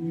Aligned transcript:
Bom, 0.00 0.06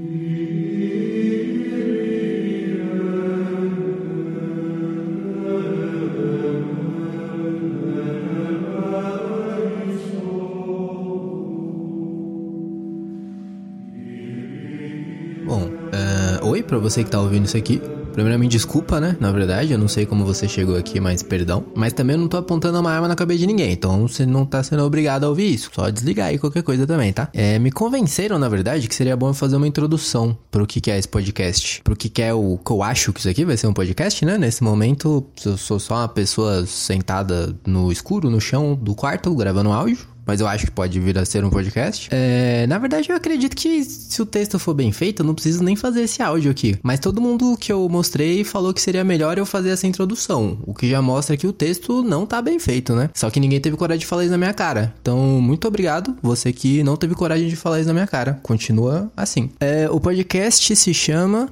uh, 15.65 16.45
oi 16.45 16.61
pra 16.61 16.77
você 16.77 17.03
que 17.03 17.09
tá 17.09 17.19
ouvindo 17.19 17.45
isso 17.45 17.57
aqui. 17.57 17.81
Primeiramente, 18.19 18.51
desculpa, 18.51 18.99
né? 18.99 19.15
Na 19.17 19.31
verdade, 19.31 19.71
eu 19.71 19.77
não 19.77 19.87
sei 19.87 20.05
como 20.05 20.25
você 20.25 20.45
chegou 20.45 20.75
aqui, 20.75 20.99
mas 20.99 21.23
perdão. 21.23 21.63
Mas 21.73 21.93
também 21.93 22.17
eu 22.17 22.19
não 22.19 22.27
tô 22.27 22.35
apontando 22.35 22.77
uma 22.77 22.91
arma 22.91 23.07
na 23.07 23.15
cabeça 23.15 23.39
de 23.39 23.47
ninguém, 23.47 23.71
então 23.71 24.05
você 24.05 24.25
não 24.25 24.45
tá 24.45 24.61
sendo 24.61 24.83
obrigado 24.83 25.23
a 25.23 25.29
ouvir 25.29 25.53
isso. 25.53 25.71
Só 25.73 25.89
desligar 25.89 26.27
aí 26.27 26.37
qualquer 26.37 26.61
coisa 26.61 26.85
também, 26.85 27.13
tá? 27.13 27.29
É, 27.33 27.57
me 27.57 27.71
convenceram, 27.71 28.37
na 28.37 28.49
verdade, 28.49 28.89
que 28.89 28.93
seria 28.93 29.15
bom 29.15 29.33
fazer 29.33 29.55
uma 29.55 29.65
introdução 29.65 30.37
pro 30.51 30.67
que, 30.67 30.81
que 30.81 30.91
é 30.91 30.99
esse 30.99 31.07
podcast. 31.07 31.81
Pro 31.81 31.95
que, 31.95 32.09
que 32.09 32.21
é 32.21 32.33
o 32.33 32.57
que 32.57 32.71
eu 32.71 32.83
acho 32.83 33.13
que 33.13 33.21
isso 33.21 33.29
aqui 33.29 33.45
vai 33.45 33.55
ser 33.55 33.67
um 33.67 33.73
podcast, 33.73 34.25
né? 34.25 34.37
Nesse 34.37 34.65
momento, 34.65 35.25
eu 35.45 35.57
sou 35.57 35.79
só 35.79 35.95
uma 35.95 36.09
pessoa 36.09 36.65
sentada 36.65 37.55
no 37.65 37.89
escuro, 37.89 38.29
no 38.29 38.41
chão 38.41 38.75
do 38.75 38.93
quarto, 38.93 39.33
gravando 39.33 39.71
áudio 39.71 40.18
mas 40.29 40.41
eu 40.41 40.47
acho 40.47 40.65
que 40.65 40.71
pode 40.71 40.99
vir 40.99 41.17
a 41.17 41.25
ser 41.25 41.43
um 41.43 41.49
podcast. 41.49 42.07
É, 42.11 42.67
na 42.67 42.77
verdade, 42.77 43.09
eu 43.09 43.15
acredito 43.15 43.55
que 43.55 43.83
se 43.83 44.21
o 44.21 44.25
texto 44.27 44.59
for 44.59 44.75
bem 44.75 44.91
feito, 44.91 45.23
eu 45.23 45.25
não 45.25 45.33
preciso 45.33 45.63
nem 45.63 45.75
fazer 45.75 46.03
esse 46.03 46.21
áudio 46.21 46.51
aqui. 46.51 46.77
Mas 46.83 46.99
todo 46.99 47.19
mundo 47.19 47.57
que 47.59 47.71
eu 47.73 47.89
mostrei 47.89 48.43
falou 48.43 48.71
que 48.71 48.79
seria 48.79 49.03
melhor 49.03 49.39
eu 49.39 49.45
fazer 49.45 49.71
essa 49.71 49.87
introdução, 49.87 50.59
o 50.67 50.73
que 50.75 50.87
já 50.87 51.01
mostra 51.01 51.35
que 51.35 51.47
o 51.47 51.51
texto 51.51 52.03
não 52.03 52.27
tá 52.27 52.43
bem 52.43 52.59
feito, 52.59 52.93
né? 52.93 53.09
Só 53.15 53.31
que 53.31 53.39
ninguém 53.39 53.59
teve 53.59 53.75
coragem 53.75 54.01
de 54.01 54.05
falar 54.05 54.21
isso 54.21 54.31
na 54.31 54.37
minha 54.37 54.53
cara. 54.53 54.93
Então, 55.01 55.17
muito 55.41 55.67
obrigado, 55.67 56.15
você 56.21 56.53
que 56.53 56.83
não 56.83 56.95
teve 56.95 57.15
coragem 57.15 57.47
de 57.47 57.55
falar 57.55 57.79
isso 57.79 57.87
na 57.87 57.93
minha 57.95 58.07
cara. 58.07 58.39
Continua 58.43 59.11
assim. 59.17 59.49
É, 59.59 59.89
o 59.89 59.99
podcast 59.99 60.75
se 60.75 60.93
chama 60.93 61.49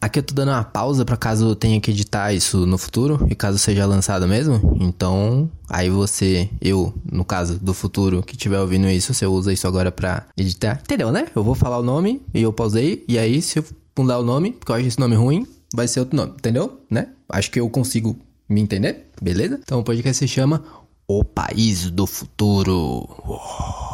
Aqui 0.00 0.18
eu 0.18 0.22
tô 0.22 0.32
dando 0.32 0.48
uma 0.48 0.64
pausa 0.64 1.04
para 1.04 1.14
caso 1.14 1.50
eu 1.50 1.54
tenha 1.54 1.78
que 1.78 1.90
editar 1.90 2.32
isso 2.32 2.64
no 2.64 2.78
futuro 2.78 3.26
e 3.28 3.34
caso 3.34 3.58
seja 3.58 3.84
lançado 3.84 4.26
mesmo. 4.26 4.74
Então, 4.80 5.50
aí 5.68 5.90
você, 5.90 6.48
eu, 6.58 6.94
no 7.10 7.24
caso 7.24 7.58
do 7.58 7.74
futuro 7.74 8.22
que 8.22 8.34
estiver 8.34 8.60
ouvindo 8.60 8.88
isso, 8.88 9.12
você 9.12 9.26
usa 9.26 9.52
isso 9.52 9.66
agora 9.66 9.90
para 9.90 10.26
editar. 10.36 10.80
Entendeu, 10.82 11.10
né? 11.10 11.26
Eu 11.34 11.42
vou 11.42 11.54
falar 11.54 11.78
o 11.78 11.82
nome 11.82 12.22
e 12.32 12.42
eu 12.42 12.52
pausei 12.52 13.04
e 13.08 13.18
aí 13.18 13.42
se 13.42 13.58
eu 13.58 13.64
mudar 13.98 14.18
o 14.18 14.24
nome, 14.24 14.52
porque 14.52 14.72
eu 14.72 14.76
acho 14.76 14.86
esse 14.86 14.98
nome 14.98 15.16
ruim, 15.16 15.46
vai 15.74 15.86
ser 15.86 16.00
outro 16.00 16.16
nome, 16.16 16.32
entendeu? 16.32 16.80
Né? 16.90 17.08
Acho 17.28 17.50
que 17.50 17.60
eu 17.60 17.68
consigo 17.68 18.16
me 18.48 18.60
entender, 18.60 19.10
beleza? 19.20 19.60
Então 19.62 19.80
o 19.80 19.84
podcast 19.84 20.18
se 20.18 20.28
chama 20.28 20.62
O 21.06 21.24
País 21.24 21.90
do 21.90 22.06
Futuro. 22.06 23.08
Uou. 23.26 23.89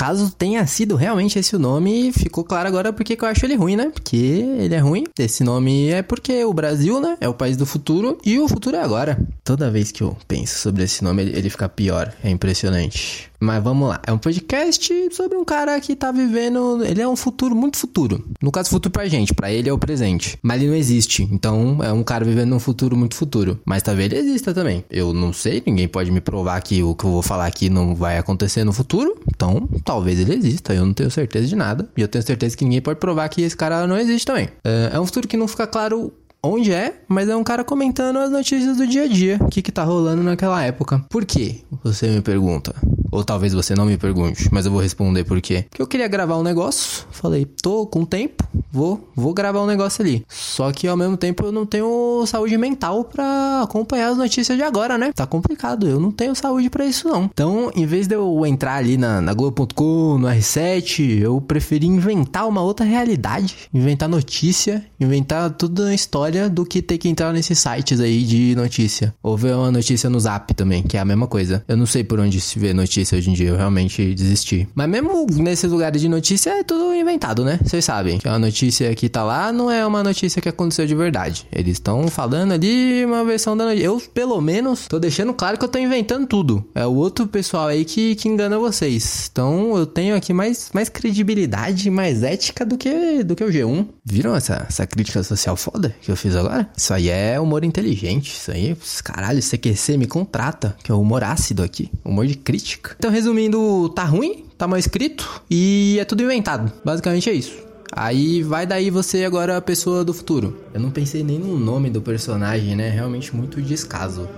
Caso 0.00 0.30
tenha 0.30 0.66
sido 0.66 0.96
realmente 0.96 1.38
esse 1.38 1.54
o 1.54 1.58
nome, 1.58 2.10
ficou 2.10 2.42
claro 2.42 2.66
agora 2.66 2.90
porque 2.90 3.18
eu 3.20 3.28
acho 3.28 3.44
ele 3.44 3.54
ruim, 3.54 3.76
né? 3.76 3.90
Porque 3.92 4.16
ele 4.16 4.74
é 4.74 4.78
ruim. 4.78 5.04
Esse 5.18 5.44
nome 5.44 5.90
é 5.90 6.00
porque 6.00 6.42
o 6.42 6.54
Brasil, 6.54 6.98
né? 6.98 7.18
É 7.20 7.28
o 7.28 7.34
país 7.34 7.54
do 7.54 7.66
futuro 7.66 8.16
e 8.24 8.38
o 8.38 8.48
futuro 8.48 8.78
é 8.78 8.82
agora. 8.82 9.18
Toda 9.44 9.70
vez 9.70 9.92
que 9.92 10.02
eu 10.02 10.16
penso 10.26 10.58
sobre 10.58 10.84
esse 10.84 11.04
nome, 11.04 11.20
ele, 11.20 11.36
ele 11.36 11.50
fica 11.50 11.68
pior. 11.68 12.14
É 12.24 12.30
impressionante. 12.30 13.29
Mas 13.40 13.62
vamos 13.62 13.88
lá. 13.88 14.00
É 14.06 14.12
um 14.12 14.18
podcast 14.18 15.08
sobre 15.12 15.36
um 15.38 15.44
cara 15.44 15.80
que 15.80 15.96
tá 15.96 16.12
vivendo. 16.12 16.84
Ele 16.84 17.00
é 17.00 17.08
um 17.08 17.16
futuro 17.16 17.56
muito 17.56 17.78
futuro. 17.78 18.22
No 18.40 18.52
caso, 18.52 18.68
futuro 18.68 18.92
pra 18.92 19.08
gente. 19.08 19.32
Pra 19.32 19.50
ele 19.50 19.68
é 19.68 19.72
o 19.72 19.78
presente. 19.78 20.38
Mas 20.42 20.60
ele 20.60 20.70
não 20.70 20.76
existe. 20.76 21.26
Então 21.32 21.78
é 21.82 21.92
um 21.92 22.02
cara 22.02 22.24
vivendo 22.24 22.54
um 22.54 22.60
futuro 22.60 22.96
muito 22.96 23.14
futuro. 23.14 23.58
Mas 23.64 23.82
talvez 23.82 24.12
ele 24.12 24.20
exista 24.20 24.52
também. 24.52 24.84
Eu 24.90 25.14
não 25.14 25.32
sei. 25.32 25.62
Ninguém 25.66 25.88
pode 25.88 26.10
me 26.10 26.20
provar 26.20 26.60
que 26.60 26.82
o 26.82 26.94
que 26.94 27.04
eu 27.04 27.10
vou 27.10 27.22
falar 27.22 27.46
aqui 27.46 27.70
não 27.70 27.94
vai 27.94 28.18
acontecer 28.18 28.62
no 28.62 28.72
futuro. 28.72 29.18
Então 29.34 29.68
talvez 29.84 30.20
ele 30.20 30.34
exista. 30.34 30.74
Eu 30.74 30.84
não 30.84 30.92
tenho 30.92 31.10
certeza 31.10 31.46
de 31.46 31.56
nada. 31.56 31.88
E 31.96 32.02
eu 32.02 32.08
tenho 32.08 32.24
certeza 32.24 32.56
que 32.56 32.64
ninguém 32.64 32.82
pode 32.82 33.00
provar 33.00 33.28
que 33.30 33.40
esse 33.40 33.56
cara 33.56 33.86
não 33.86 33.98
existe 33.98 34.26
também. 34.26 34.48
É, 34.62 34.90
é 34.92 35.00
um 35.00 35.06
futuro 35.06 35.26
que 35.26 35.36
não 35.36 35.48
fica 35.48 35.66
claro 35.66 36.12
onde 36.42 36.72
é, 36.72 37.00
mas 37.08 37.28
é 37.28 37.36
um 37.36 37.44
cara 37.44 37.62
comentando 37.62 38.18
as 38.18 38.30
notícias 38.30 38.76
do 38.76 38.86
dia 38.86 39.04
a 39.04 39.08
dia, 39.08 39.38
o 39.40 39.48
que, 39.48 39.60
que 39.62 39.70
tá 39.70 39.84
rolando 39.84 40.22
naquela 40.22 40.62
época. 40.62 41.04
Por 41.08 41.24
quê? 41.24 41.60
Você 41.84 42.08
me 42.08 42.20
pergunta. 42.20 42.74
Ou 43.10 43.24
talvez 43.24 43.52
você 43.52 43.74
não 43.74 43.84
me 43.84 43.96
pergunte, 43.96 44.48
mas 44.52 44.66
eu 44.66 44.72
vou 44.72 44.80
responder 44.80 45.24
por 45.24 45.40
quê. 45.40 45.66
Porque 45.68 45.82
eu 45.82 45.86
queria 45.86 46.06
gravar 46.06 46.38
um 46.38 46.42
negócio, 46.42 47.04
falei, 47.10 47.44
tô 47.44 47.86
com 47.86 48.04
tempo, 48.04 48.44
vou, 48.70 49.10
vou 49.16 49.34
gravar 49.34 49.62
um 49.62 49.66
negócio 49.66 50.02
ali. 50.02 50.24
Só 50.28 50.70
que 50.72 50.86
ao 50.86 50.96
mesmo 50.96 51.16
tempo 51.16 51.44
eu 51.44 51.52
não 51.52 51.66
tenho 51.66 52.24
saúde 52.26 52.56
mental 52.56 53.04
para 53.04 53.62
acompanhar 53.62 54.10
as 54.10 54.18
notícias 54.18 54.56
de 54.56 54.62
agora, 54.62 54.96
né? 54.96 55.12
Tá 55.12 55.26
complicado, 55.26 55.88
eu 55.88 55.98
não 55.98 56.12
tenho 56.12 56.34
saúde 56.34 56.70
para 56.70 56.86
isso 56.86 57.08
não. 57.08 57.24
Então, 57.24 57.70
em 57.74 57.84
vez 57.84 58.06
de 58.06 58.14
eu 58.14 58.46
entrar 58.46 58.76
ali 58.76 58.96
na, 58.96 59.20
na 59.20 59.34
Globo.com, 59.34 60.18
no 60.18 60.28
R7, 60.28 61.20
eu 61.20 61.40
preferi 61.40 61.86
inventar 61.86 62.46
uma 62.46 62.62
outra 62.62 62.86
realidade, 62.86 63.56
inventar 63.74 64.08
notícia, 64.08 64.84
inventar 65.00 65.50
tudo 65.50 65.84
na 65.84 65.94
história 65.94 66.48
do 66.48 66.64
que 66.64 66.80
ter 66.80 66.98
que 66.98 67.08
entrar 67.08 67.32
nesses 67.32 67.58
sites 67.58 67.98
aí 68.00 68.22
de 68.22 68.54
notícia. 68.54 69.14
Ou 69.22 69.36
ver 69.36 69.54
uma 69.54 69.72
notícia 69.72 70.08
no 70.08 70.20
Zap 70.20 70.54
também, 70.54 70.82
que 70.82 70.96
é 70.96 71.00
a 71.00 71.04
mesma 71.04 71.26
coisa. 71.26 71.64
Eu 71.66 71.76
não 71.76 71.86
sei 71.86 72.04
por 72.04 72.20
onde 72.20 72.40
se 72.40 72.58
vê 72.58 72.72
notícia 72.72 72.99
notícia 73.00 73.16
hoje 73.16 73.30
em 73.30 73.32
dia, 73.32 73.48
eu 73.48 73.56
realmente 73.56 74.14
desisti. 74.14 74.68
Mas 74.74 74.88
mesmo 74.88 75.26
nesses 75.30 75.70
lugares 75.70 76.00
de 76.00 76.08
notícia 76.08 76.50
é 76.50 76.62
tudo 76.62 76.94
inventado, 76.94 77.44
né? 77.44 77.58
Vocês 77.64 77.84
sabem 77.84 78.18
que 78.18 78.28
a 78.28 78.38
notícia 78.38 78.94
que 78.94 79.08
tá 79.08 79.24
lá 79.24 79.52
não 79.52 79.70
é 79.70 79.84
uma 79.86 80.02
notícia 80.02 80.40
que 80.40 80.48
aconteceu 80.48 80.86
de 80.86 80.94
verdade. 80.94 81.46
Eles 81.52 81.74
estão 81.74 82.08
falando 82.08 82.52
ali 82.52 83.04
uma 83.04 83.24
versão 83.24 83.56
da 83.56 83.64
notícia. 83.64 83.86
Eu, 83.86 84.00
pelo 84.12 84.40
menos, 84.40 84.86
tô 84.86 84.98
deixando 84.98 85.32
claro 85.32 85.58
que 85.58 85.64
eu 85.64 85.68
tô 85.68 85.78
inventando 85.78 86.26
tudo. 86.26 86.64
É 86.74 86.86
o 86.86 86.94
outro 86.94 87.26
pessoal 87.26 87.68
aí 87.68 87.84
que, 87.84 88.14
que 88.14 88.28
engana 88.28 88.58
vocês. 88.58 89.28
Então 89.32 89.76
eu 89.76 89.86
tenho 89.86 90.14
aqui 90.14 90.32
mais, 90.32 90.70
mais 90.74 90.88
credibilidade, 90.88 91.90
mais 91.90 92.22
ética 92.22 92.64
do 92.64 92.76
que, 92.76 93.24
do 93.24 93.34
que 93.34 93.44
o 93.44 93.48
G1. 93.48 93.86
Viram 94.04 94.34
essa, 94.34 94.66
essa 94.68 94.86
crítica 94.86 95.22
social 95.22 95.56
foda 95.56 95.94
que 96.02 96.10
eu 96.10 96.16
fiz 96.16 96.36
agora? 96.36 96.68
Isso 96.76 96.92
aí 96.92 97.08
é 97.08 97.40
humor 97.40 97.64
inteligente. 97.64 98.32
Isso 98.32 98.50
aí, 98.50 98.76
caralho, 99.02 99.40
CQC 99.40 99.96
me 99.96 100.06
contrata, 100.06 100.76
que 100.82 100.90
é 100.90 100.94
o 100.94 101.00
humor 101.00 101.24
ácido 101.24 101.62
aqui. 101.62 101.90
Humor 102.04 102.26
de 102.26 102.34
crítica. 102.36 102.89
Então, 102.96 103.10
resumindo, 103.10 103.88
tá 103.90 104.04
ruim, 104.04 104.44
tá 104.56 104.66
mal 104.66 104.78
escrito 104.78 105.42
e 105.50 105.98
é 106.00 106.04
tudo 106.04 106.22
inventado. 106.22 106.72
Basicamente 106.84 107.28
é 107.30 107.32
isso. 107.32 107.70
Aí 107.92 108.42
vai 108.42 108.66
daí 108.66 108.88
você 108.90 109.24
agora 109.24 109.56
a 109.56 109.60
pessoa 109.60 110.04
do 110.04 110.14
futuro. 110.14 110.64
Eu 110.72 110.80
não 110.80 110.90
pensei 110.90 111.24
nem 111.24 111.38
no 111.38 111.58
nome 111.58 111.90
do 111.90 112.00
personagem, 112.00 112.76
né? 112.76 112.88
Realmente 112.88 113.34
muito 113.34 113.60
descaso. 113.60 114.28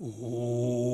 Fala, 0.00 0.89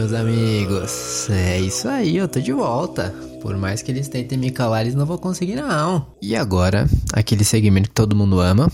meus 0.00 0.12
amigos. 0.14 1.28
É 1.28 1.60
isso 1.60 1.86
aí, 1.86 2.16
eu 2.16 2.26
tô 2.26 2.40
de 2.40 2.52
volta. 2.52 3.14
Por 3.42 3.54
mais 3.58 3.82
que 3.82 3.90
eles 3.90 4.08
tentem 4.08 4.38
me 4.38 4.50
calar, 4.50 4.80
eles 4.80 4.94
não 4.94 5.04
vão 5.04 5.18
conseguir, 5.18 5.56
não. 5.56 6.06
E 6.22 6.34
agora, 6.34 6.88
aquele 7.12 7.44
segmento 7.44 7.90
que 7.90 7.94
todo 7.94 8.16
mundo 8.16 8.40
ama. 8.40 8.70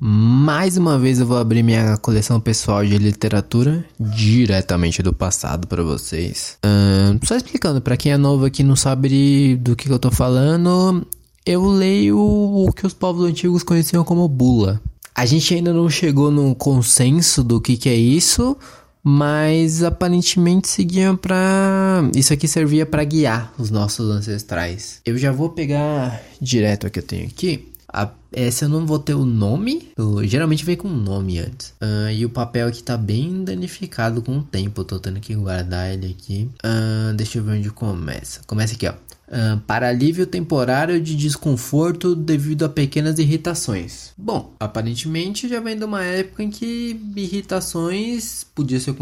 Mais 0.00 0.78
uma 0.78 0.98
vez 0.98 1.20
eu 1.20 1.26
vou 1.26 1.36
abrir 1.36 1.62
minha 1.62 1.98
coleção 1.98 2.40
pessoal 2.40 2.82
de 2.82 2.96
literatura 2.96 3.84
diretamente 3.98 5.02
do 5.02 5.12
passado 5.12 5.66
para 5.66 5.82
vocês. 5.82 6.56
só 7.24 7.36
explicando, 7.36 7.82
para 7.82 7.96
quem 7.96 8.12
é 8.12 8.16
novo 8.16 8.46
aqui 8.46 8.62
não 8.62 8.76
sabe 8.76 9.56
do 9.56 9.76
que, 9.76 9.86
que 9.86 9.92
eu 9.92 9.98
tô 9.98 10.10
falando, 10.10 11.06
eu 11.44 11.66
leio 11.66 12.18
o 12.18 12.72
que 12.72 12.86
os 12.86 12.94
povos 12.94 13.28
antigos 13.28 13.62
conheciam 13.62 14.02
como 14.02 14.26
bula. 14.28 14.80
A 15.14 15.26
gente 15.26 15.52
ainda 15.54 15.74
não 15.74 15.90
chegou 15.90 16.30
no 16.30 16.54
consenso 16.54 17.44
do 17.44 17.60
que, 17.60 17.76
que 17.76 17.88
é 17.90 17.94
isso, 17.94 18.56
mas 19.02 19.82
aparentemente 19.82 20.68
seguia 20.68 21.14
para 21.14 22.08
isso 22.14 22.32
aqui 22.32 22.46
servia 22.46 22.84
para 22.84 23.04
guiar 23.04 23.52
os 23.58 23.70
nossos 23.70 24.10
ancestrais. 24.10 25.00
Eu 25.04 25.16
já 25.16 25.32
vou 25.32 25.50
pegar 25.50 26.22
direto 26.40 26.86
a 26.86 26.90
que 26.90 26.98
eu 26.98 27.02
tenho 27.02 27.26
aqui. 27.26 27.66
A, 27.92 28.08
essa 28.32 28.66
eu 28.66 28.68
não 28.68 28.86
vou 28.86 29.00
ter 29.00 29.14
o 29.14 29.24
nome, 29.24 29.88
eu, 29.96 30.24
geralmente 30.24 30.64
vem 30.64 30.76
com 30.76 30.86
o 30.86 30.96
nome 30.96 31.40
antes. 31.40 31.70
Uh, 31.82 32.10
e 32.12 32.24
o 32.24 32.30
papel 32.30 32.68
aqui 32.68 32.82
tá 32.82 32.96
bem 32.96 33.42
danificado 33.42 34.22
com 34.22 34.38
o 34.38 34.42
tempo, 34.42 34.84
tô 34.84 35.00
tendo 35.00 35.18
que 35.18 35.34
guardar 35.34 35.92
ele 35.92 36.16
aqui. 36.16 36.48
Uh, 36.64 37.12
deixa 37.14 37.38
eu 37.38 37.44
ver 37.44 37.58
onde 37.58 37.70
começa. 37.70 38.40
Começa 38.46 38.74
aqui, 38.74 38.86
ó. 38.86 38.94
Uh, 39.30 39.60
para 39.60 39.88
alívio 39.88 40.26
temporário 40.26 41.00
de 41.00 41.14
desconforto 41.14 42.16
devido 42.16 42.64
a 42.64 42.68
pequenas 42.68 43.20
irritações. 43.20 44.12
Bom, 44.18 44.52
aparentemente 44.58 45.48
já 45.48 45.60
vem 45.60 45.78
de 45.78 45.84
uma 45.84 46.02
época 46.02 46.42
em 46.42 46.50
que 46.50 47.00
irritações 47.14 48.44
podiam 48.52 48.80
ser 48.80 48.92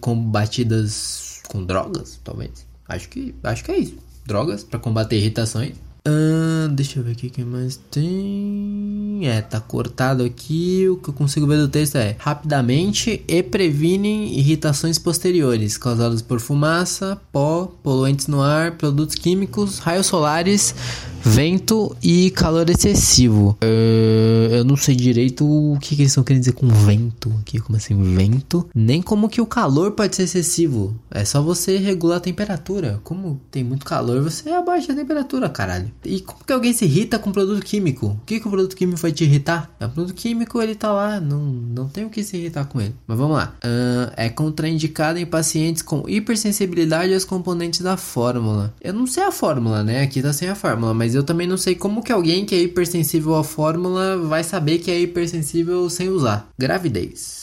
combatidas 0.00 1.42
com 1.46 1.62
drogas, 1.62 2.18
talvez. 2.24 2.66
Acho 2.88 3.08
que, 3.10 3.34
acho 3.42 3.62
que 3.62 3.70
é 3.70 3.78
isso. 3.78 3.98
Drogas 4.24 4.64
para 4.64 4.78
combater 4.78 5.16
irritações. 5.16 5.76
Uh, 6.08 6.68
deixa 6.70 6.98
eu 6.98 7.04
ver 7.04 7.12
o 7.12 7.14
que 7.14 7.44
mais 7.44 7.76
tem. 7.76 9.09
É, 9.26 9.40
tá 9.40 9.60
cortado 9.60 10.24
aqui. 10.24 10.88
O 10.88 10.96
que 10.96 11.08
eu 11.08 11.14
consigo 11.14 11.46
ver 11.46 11.58
do 11.58 11.68
texto 11.68 11.96
é 11.96 12.16
rapidamente 12.18 13.22
e 13.26 13.42
previnem 13.42 14.38
irritações 14.38 14.98
posteriores 14.98 15.76
causadas 15.76 16.22
por 16.22 16.40
fumaça, 16.40 17.20
pó, 17.32 17.72
poluentes 17.82 18.26
no 18.26 18.40
ar, 18.42 18.72
produtos 18.72 19.14
químicos, 19.14 19.78
raios 19.78 20.06
solares, 20.06 20.74
vento 21.22 21.94
e 22.02 22.30
calor 22.30 22.68
excessivo. 22.70 23.56
Uh, 23.62 24.54
eu 24.54 24.64
não 24.64 24.76
sei 24.76 24.94
direito 24.94 25.44
o 25.44 25.78
que, 25.80 25.94
que 25.94 26.02
eles 26.02 26.12
estão 26.12 26.24
querendo 26.24 26.42
dizer 26.42 26.52
com 26.52 26.68
vento 26.68 27.32
aqui. 27.40 27.58
Como 27.58 27.76
assim, 27.76 28.00
vento? 28.14 28.68
Nem 28.74 29.02
como 29.02 29.28
que 29.28 29.40
o 29.40 29.46
calor 29.46 29.92
pode 29.92 30.16
ser 30.16 30.24
excessivo. 30.24 30.94
É 31.10 31.24
só 31.24 31.42
você 31.42 31.76
regular 31.76 32.18
a 32.18 32.20
temperatura. 32.20 33.00
Como 33.04 33.40
tem 33.50 33.62
muito 33.62 33.84
calor, 33.84 34.22
você 34.22 34.50
abaixa 34.50 34.92
a 34.92 34.96
temperatura, 34.96 35.48
caralho. 35.48 35.90
E 36.04 36.20
como 36.20 36.44
que 36.44 36.52
alguém 36.52 36.72
se 36.72 36.84
irrita 36.84 37.18
com 37.18 37.32
produto 37.32 37.64
químico? 37.64 38.06
O 38.06 38.20
que, 38.26 38.40
que 38.40 38.48
o 38.48 38.50
produto 38.50 38.76
químico 38.76 38.98
vai 39.10 39.12
te 39.12 39.24
irritar? 39.24 39.70
O 39.80 39.88
produto 39.88 40.14
químico, 40.14 40.62
ele 40.62 40.74
tá 40.74 40.92
lá. 40.92 41.20
Não, 41.20 41.38
não 41.38 41.88
tem 41.88 42.04
o 42.04 42.10
que 42.10 42.22
se 42.22 42.36
irritar 42.36 42.64
com 42.66 42.80
ele. 42.80 42.94
Mas 43.06 43.18
vamos 43.18 43.36
lá. 43.36 43.54
Uh, 43.64 44.12
é 44.16 44.28
contraindicado 44.28 45.18
em 45.18 45.26
pacientes 45.26 45.82
com 45.82 46.08
hipersensibilidade 46.08 47.12
aos 47.12 47.24
componentes 47.24 47.80
da 47.80 47.96
fórmula. 47.96 48.72
Eu 48.80 48.94
não 48.94 49.06
sei 49.06 49.24
a 49.24 49.32
fórmula, 49.32 49.82
né? 49.82 50.02
Aqui 50.02 50.22
tá 50.22 50.32
sem 50.32 50.48
a 50.48 50.54
fórmula, 50.54 50.94
mas 50.94 51.14
eu 51.14 51.22
também 51.22 51.46
não 51.46 51.56
sei 51.56 51.74
como 51.74 52.02
que 52.02 52.12
alguém 52.12 52.44
que 52.44 52.54
é 52.54 52.62
hipersensível 52.62 53.34
à 53.34 53.44
fórmula 53.44 54.16
vai 54.16 54.44
saber 54.44 54.78
que 54.78 54.90
é 54.90 55.00
hipersensível 55.00 55.90
sem 55.90 56.08
usar. 56.08 56.48
Gravidez. 56.58 57.40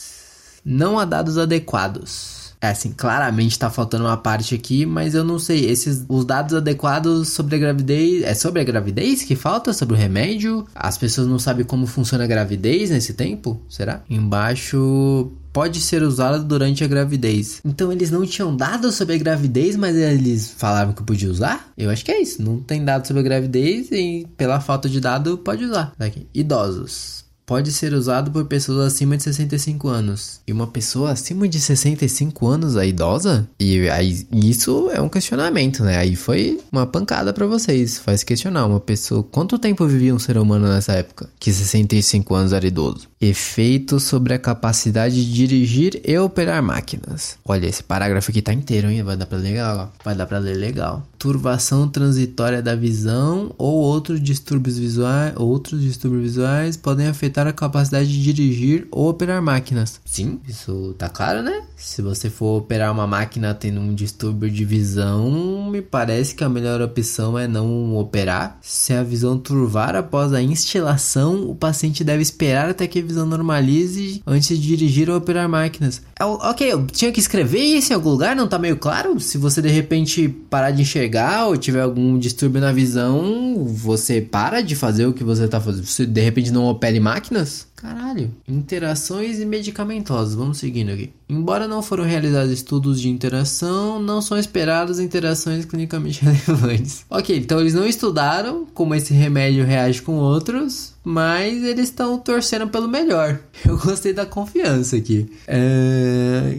Não 0.64 0.98
há 0.98 1.04
dados 1.04 1.38
adequados. 1.38 2.37
É 2.60 2.68
assim, 2.68 2.92
claramente 2.92 3.58
tá 3.58 3.70
faltando 3.70 4.04
uma 4.04 4.16
parte 4.16 4.54
aqui, 4.54 4.84
mas 4.84 5.14
eu 5.14 5.24
não 5.24 5.38
sei. 5.38 5.64
Esses 5.66 6.04
os 6.08 6.24
dados 6.24 6.54
adequados 6.54 7.28
sobre 7.28 7.56
a 7.56 7.58
gravidez. 7.58 8.22
É 8.24 8.34
sobre 8.34 8.60
a 8.60 8.64
gravidez 8.64 9.22
que 9.22 9.36
falta? 9.36 9.72
Sobre 9.72 9.94
o 9.94 9.98
remédio? 9.98 10.66
As 10.74 10.98
pessoas 10.98 11.26
não 11.26 11.38
sabem 11.38 11.64
como 11.64 11.86
funciona 11.86 12.24
a 12.24 12.26
gravidez 12.26 12.90
nesse 12.90 13.14
tempo? 13.14 13.60
Será? 13.68 14.02
Embaixo 14.08 15.32
pode 15.52 15.80
ser 15.80 16.02
usado 16.02 16.44
durante 16.44 16.84
a 16.84 16.86
gravidez. 16.86 17.60
Então 17.64 17.90
eles 17.90 18.10
não 18.10 18.24
tinham 18.26 18.54
dados 18.54 18.94
sobre 18.94 19.14
a 19.14 19.18
gravidez, 19.18 19.76
mas 19.76 19.96
eles 19.96 20.50
falavam 20.50 20.94
que 20.94 21.02
podia 21.02 21.30
usar? 21.30 21.72
Eu 21.76 21.90
acho 21.90 22.04
que 22.04 22.12
é 22.12 22.20
isso. 22.20 22.42
Não 22.42 22.60
tem 22.60 22.84
dados 22.84 23.08
sobre 23.08 23.20
a 23.20 23.24
gravidez 23.24 23.90
e 23.90 24.26
pela 24.36 24.60
falta 24.60 24.88
de 24.88 25.00
dado 25.00 25.38
pode 25.38 25.64
usar. 25.64 25.92
Aqui. 25.98 26.26
Idosos 26.34 27.27
pode 27.48 27.72
ser 27.72 27.94
usado 27.94 28.30
por 28.30 28.44
pessoas 28.44 28.92
acima 28.92 29.16
de 29.16 29.22
65 29.22 29.88
anos. 29.88 30.40
E 30.46 30.52
uma 30.52 30.66
pessoa 30.66 31.12
acima 31.12 31.48
de 31.48 31.58
65 31.58 32.46
anos, 32.46 32.76
a 32.76 32.84
idosa? 32.84 33.48
E 33.58 33.88
aí, 33.88 34.26
isso 34.30 34.90
é 34.92 35.00
um 35.00 35.08
questionamento, 35.08 35.82
né? 35.82 35.96
Aí 35.96 36.14
foi 36.14 36.60
uma 36.70 36.86
pancada 36.86 37.32
para 37.32 37.46
vocês. 37.46 37.98
Faz 37.98 38.22
questionar 38.22 38.66
uma 38.66 38.78
pessoa. 38.78 39.22
Quanto 39.22 39.58
tempo 39.58 39.86
vivia 39.86 40.14
um 40.14 40.18
ser 40.18 40.36
humano 40.36 40.68
nessa 40.68 40.92
época? 40.92 41.30
Que 41.40 41.50
65 41.50 42.34
anos 42.34 42.52
era 42.52 42.66
idoso. 42.66 43.08
Efeitos 43.18 44.02
sobre 44.02 44.34
a 44.34 44.38
capacidade 44.38 45.14
de 45.14 45.32
dirigir 45.32 46.02
e 46.04 46.18
operar 46.18 46.62
máquinas. 46.62 47.38
Olha, 47.46 47.66
esse 47.66 47.82
parágrafo 47.82 48.30
aqui 48.30 48.42
tá 48.42 48.52
inteiro, 48.52 48.90
hein? 48.90 49.02
Vai 49.02 49.16
dar 49.16 49.24
pra 49.24 49.38
ler 49.38 49.52
legal. 49.52 49.92
Vai 50.04 50.14
dar 50.14 50.26
pra 50.26 50.38
ler 50.38 50.54
legal. 50.54 51.02
Turvação 51.18 51.88
transitória 51.88 52.60
da 52.60 52.76
visão 52.76 53.54
ou 53.56 53.76
outros 53.76 54.22
distúrbios 54.22 54.78
visuais, 54.78 55.32
outros 55.36 55.80
distúrbios 55.80 56.24
visuais 56.24 56.76
podem 56.76 57.06
afetar 57.06 57.37
aumentar 57.38 57.46
a 57.46 57.52
capacidade 57.52 58.08
de 58.08 58.32
dirigir 58.32 58.88
ou 58.90 59.08
operar 59.08 59.40
máquinas. 59.40 60.00
Sim, 60.04 60.40
isso 60.48 60.94
tá 60.98 61.08
claro, 61.08 61.42
né? 61.42 61.62
Se 61.76 62.02
você 62.02 62.28
for 62.28 62.58
operar 62.58 62.92
uma 62.92 63.06
máquina 63.06 63.54
tendo 63.54 63.80
um 63.80 63.94
distúrbio 63.94 64.50
de 64.50 64.64
visão, 64.64 65.70
me 65.70 65.80
parece 65.80 66.34
que 66.34 66.42
a 66.42 66.48
melhor 66.48 66.80
opção 66.82 67.38
é 67.38 67.46
não 67.46 67.96
operar. 67.96 68.58
Se 68.60 68.92
a 68.92 69.02
visão 69.02 69.38
turvar 69.38 69.94
após 69.94 70.32
a 70.32 70.42
instilação, 70.42 71.48
o 71.48 71.54
paciente 71.54 72.02
deve 72.02 72.22
esperar 72.22 72.70
até 72.70 72.86
que 72.86 72.98
a 72.98 73.02
visão 73.02 73.26
normalize 73.26 74.22
antes 74.26 74.58
de 74.58 74.66
dirigir 74.66 75.08
ou 75.08 75.16
operar 75.16 75.48
máquinas. 75.48 76.02
É 76.18 76.24
ok, 76.24 76.72
eu 76.72 76.86
tinha 76.86 77.12
que 77.12 77.20
escrever 77.20 77.60
isso 77.60 77.92
em 77.92 77.94
algum 77.94 78.10
lugar, 78.10 78.34
não 78.34 78.48
tá 78.48 78.58
meio 78.58 78.76
claro? 78.76 79.20
Se 79.20 79.38
você 79.38 79.62
de 79.62 79.68
repente 79.68 80.28
parar 80.28 80.72
de 80.72 80.82
enxergar 80.82 81.46
ou 81.46 81.56
tiver 81.56 81.80
algum 81.80 82.18
distúrbio 82.18 82.60
na 82.60 82.72
visão, 82.72 83.64
você 83.66 84.20
para 84.20 84.60
de 84.60 84.74
fazer 84.74 85.06
o 85.06 85.12
que 85.12 85.22
você 85.22 85.46
tá 85.46 85.60
fazendo. 85.60 85.86
Se 85.86 86.04
de 86.04 86.20
repente 86.20 86.50
não 86.50 86.66
opere 86.66 86.98
máquinas, 87.30 87.68
Caralho. 87.80 88.34
Interações 88.48 89.38
e 89.38 89.46
medicamentosos. 89.46 90.34
Vamos 90.34 90.58
seguindo 90.58 90.90
aqui. 90.90 91.12
Embora 91.28 91.68
não 91.68 91.80
foram 91.80 92.04
realizados 92.04 92.50
estudos 92.50 93.00
de 93.00 93.08
interação, 93.08 94.02
não 94.02 94.20
são 94.20 94.36
esperadas 94.36 94.98
interações 94.98 95.64
clinicamente 95.64 96.24
relevantes. 96.24 97.04
Ok, 97.08 97.36
então 97.36 97.60
eles 97.60 97.74
não 97.74 97.86
estudaram 97.86 98.66
como 98.74 98.96
esse 98.96 99.14
remédio 99.14 99.64
reage 99.64 100.02
com 100.02 100.14
outros, 100.16 100.94
mas 101.04 101.62
eles 101.62 101.84
estão 101.84 102.18
torcendo 102.18 102.66
pelo 102.66 102.88
melhor. 102.88 103.38
Eu 103.64 103.78
gostei 103.78 104.12
da 104.12 104.26
confiança 104.26 104.96
aqui. 104.96 105.30
É... 105.46 106.54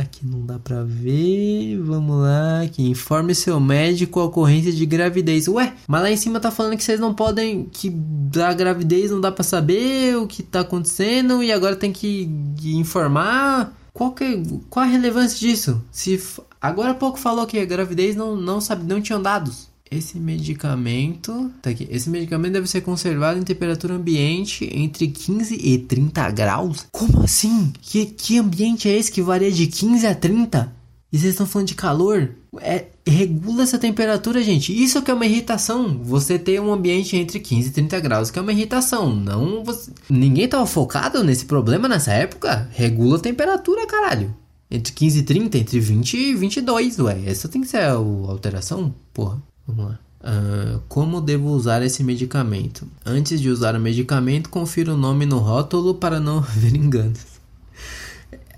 Aqui 0.00 0.26
não 0.26 0.44
dá 0.44 0.58
pra 0.58 0.82
ver. 0.82 1.78
Vamos 1.82 2.20
lá. 2.20 2.62
Aqui. 2.62 2.90
Informe 2.90 3.34
seu 3.34 3.60
médico 3.60 4.20
a 4.20 4.24
ocorrência 4.24 4.72
de 4.72 4.84
gravidez. 4.84 5.46
Ué, 5.48 5.72
mas 5.86 6.02
lá 6.02 6.10
em 6.10 6.16
cima 6.16 6.40
tá 6.40 6.50
falando 6.50 6.76
que 6.76 6.82
vocês 6.82 6.98
não 6.98 7.14
podem. 7.14 7.66
Que 7.70 7.90
da 7.90 8.52
gravidez 8.52 9.10
não 9.10 9.20
dá 9.20 9.30
pra 9.30 9.44
saber 9.44 10.15
o 10.16 10.26
que 10.26 10.42
tá 10.42 10.60
acontecendo 10.60 11.42
e 11.42 11.52
agora 11.52 11.76
tem 11.76 11.92
que 11.92 12.28
informar. 12.64 13.72
Qual, 13.92 14.12
que, 14.12 14.42
qual 14.68 14.84
a 14.84 14.88
relevância 14.88 15.38
disso? 15.38 15.82
Se 15.90 16.20
agora 16.60 16.90
há 16.90 16.94
pouco 16.94 17.18
falou 17.18 17.46
que 17.46 17.58
a 17.58 17.64
gravidez 17.64 18.14
não, 18.14 18.36
não 18.36 18.60
sabe, 18.60 18.84
não 18.84 19.00
tinham 19.00 19.22
dados. 19.22 19.68
Esse 19.90 20.18
medicamento, 20.18 21.50
tá 21.62 21.70
aqui. 21.70 21.86
Esse 21.90 22.10
medicamento 22.10 22.54
deve 22.54 22.66
ser 22.66 22.80
conservado 22.80 23.38
em 23.38 23.42
temperatura 23.42 23.94
ambiente 23.94 24.68
entre 24.72 25.06
15 25.08 25.54
e 25.54 25.78
30 25.78 26.30
graus. 26.32 26.86
Como 26.90 27.22
assim? 27.22 27.72
Que, 27.80 28.04
que 28.04 28.38
ambiente 28.38 28.88
é 28.88 28.96
esse 28.96 29.12
que 29.12 29.22
varia 29.22 29.50
de 29.50 29.66
15 29.66 30.06
a 30.06 30.14
30? 30.14 30.74
E 31.12 31.18
vocês 31.18 31.32
estão 31.32 31.46
falando 31.46 31.68
de 31.68 31.74
calor? 31.76 32.34
É, 32.60 32.86
regula 33.06 33.62
essa 33.62 33.78
temperatura, 33.78 34.42
gente. 34.42 34.72
Isso 34.72 35.00
que 35.00 35.10
é 35.10 35.14
uma 35.14 35.26
irritação. 35.26 36.00
Você 36.02 36.38
ter 36.38 36.60
um 36.60 36.72
ambiente 36.72 37.16
entre 37.16 37.38
15 37.38 37.68
e 37.68 37.72
30 37.72 38.00
graus, 38.00 38.30
que 38.30 38.38
é 38.38 38.42
uma 38.42 38.52
irritação. 38.52 39.14
Não 39.14 39.64
você... 39.64 39.90
Ninguém 40.10 40.48
tava 40.48 40.66
focado 40.66 41.22
nesse 41.22 41.44
problema 41.44 41.88
nessa 41.88 42.12
época. 42.12 42.68
Regula 42.72 43.16
a 43.16 43.20
temperatura, 43.20 43.86
caralho. 43.86 44.34
Entre 44.68 44.92
15 44.92 45.18
e 45.20 45.22
30, 45.22 45.58
entre 45.58 45.78
20 45.78 46.14
e 46.16 46.34
22, 46.34 46.98
ué. 46.98 47.22
Essa 47.26 47.48
tem 47.48 47.60
que 47.60 47.68
ser 47.68 47.78
a 47.78 47.92
alteração, 47.92 48.92
porra. 49.14 49.40
Vamos 49.66 49.86
lá. 49.86 49.98
Uh, 50.20 50.80
como 50.88 51.20
devo 51.20 51.50
usar 51.50 51.82
esse 51.82 52.02
medicamento? 52.02 52.88
Antes 53.04 53.40
de 53.40 53.48
usar 53.48 53.76
o 53.76 53.80
medicamento, 53.80 54.50
confira 54.50 54.92
o 54.92 54.96
nome 54.96 55.24
no 55.24 55.38
rótulo 55.38 55.94
para 55.94 56.18
não 56.18 56.38
haver 56.42 56.74
enganos. 56.74 57.20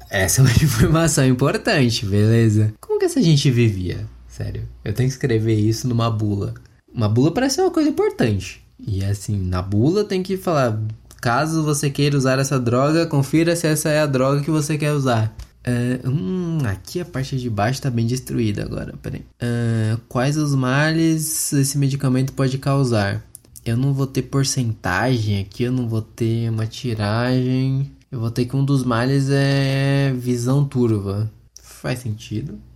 Essa 0.09 0.41
é 0.41 0.45
uma 0.45 0.53
informação 0.65 1.27
importante, 1.27 2.06
beleza? 2.06 2.73
Como 2.81 2.99
que 2.99 3.05
essa 3.05 3.21
gente 3.21 3.50
vivia? 3.50 4.06
Sério, 4.38 4.69
eu 4.85 4.94
tenho 4.94 5.08
que 5.08 5.14
escrever 5.14 5.57
isso 5.57 5.88
numa 5.88 6.09
bula. 6.09 6.54
Uma 6.95 7.09
bula 7.09 7.33
parece 7.33 7.61
uma 7.61 7.73
coisa 7.73 7.90
importante. 7.90 8.64
E 8.78 9.04
assim, 9.04 9.37
na 9.37 9.61
bula 9.61 10.04
tem 10.04 10.23
que 10.23 10.37
falar: 10.37 10.80
caso 11.21 11.64
você 11.64 11.90
queira 11.90 12.16
usar 12.16 12.38
essa 12.38 12.57
droga, 12.57 13.04
confira 13.04 13.57
se 13.57 13.66
essa 13.66 13.88
é 13.88 13.99
a 13.99 14.07
droga 14.07 14.40
que 14.40 14.50
você 14.50 14.78
quer 14.78 14.92
usar. 14.92 15.35
Uh, 15.66 16.09
hum, 16.09 16.59
aqui 16.64 17.00
a 17.00 17.04
parte 17.04 17.37
de 17.37 17.50
baixo 17.50 17.80
está 17.80 17.90
bem 17.90 18.07
destruída 18.07 18.62
agora, 18.62 18.95
peraí. 19.02 19.23
Uh, 19.42 19.99
quais 20.09 20.37
os 20.37 20.54
males 20.54 21.52
esse 21.52 21.76
medicamento 21.76 22.33
pode 22.33 22.59
causar? 22.59 23.26
Eu 23.64 23.76
não 23.76 23.92
vou 23.92 24.07
ter 24.07 24.23
porcentagem 24.23 25.40
aqui, 25.40 25.64
eu 25.64 25.73
não 25.73 25.88
vou 25.88 26.00
ter 26.00 26.49
uma 26.49 26.64
tiragem. 26.64 27.90
Eu 28.11 28.21
vou 28.21 28.30
ter 28.30 28.45
que 28.45 28.54
um 28.54 28.64
dos 28.64 28.85
males 28.85 29.30
é 29.30 30.14
visão 30.16 30.64
turva. 30.64 31.28
Faz 31.61 31.99
sentido. 31.99 32.67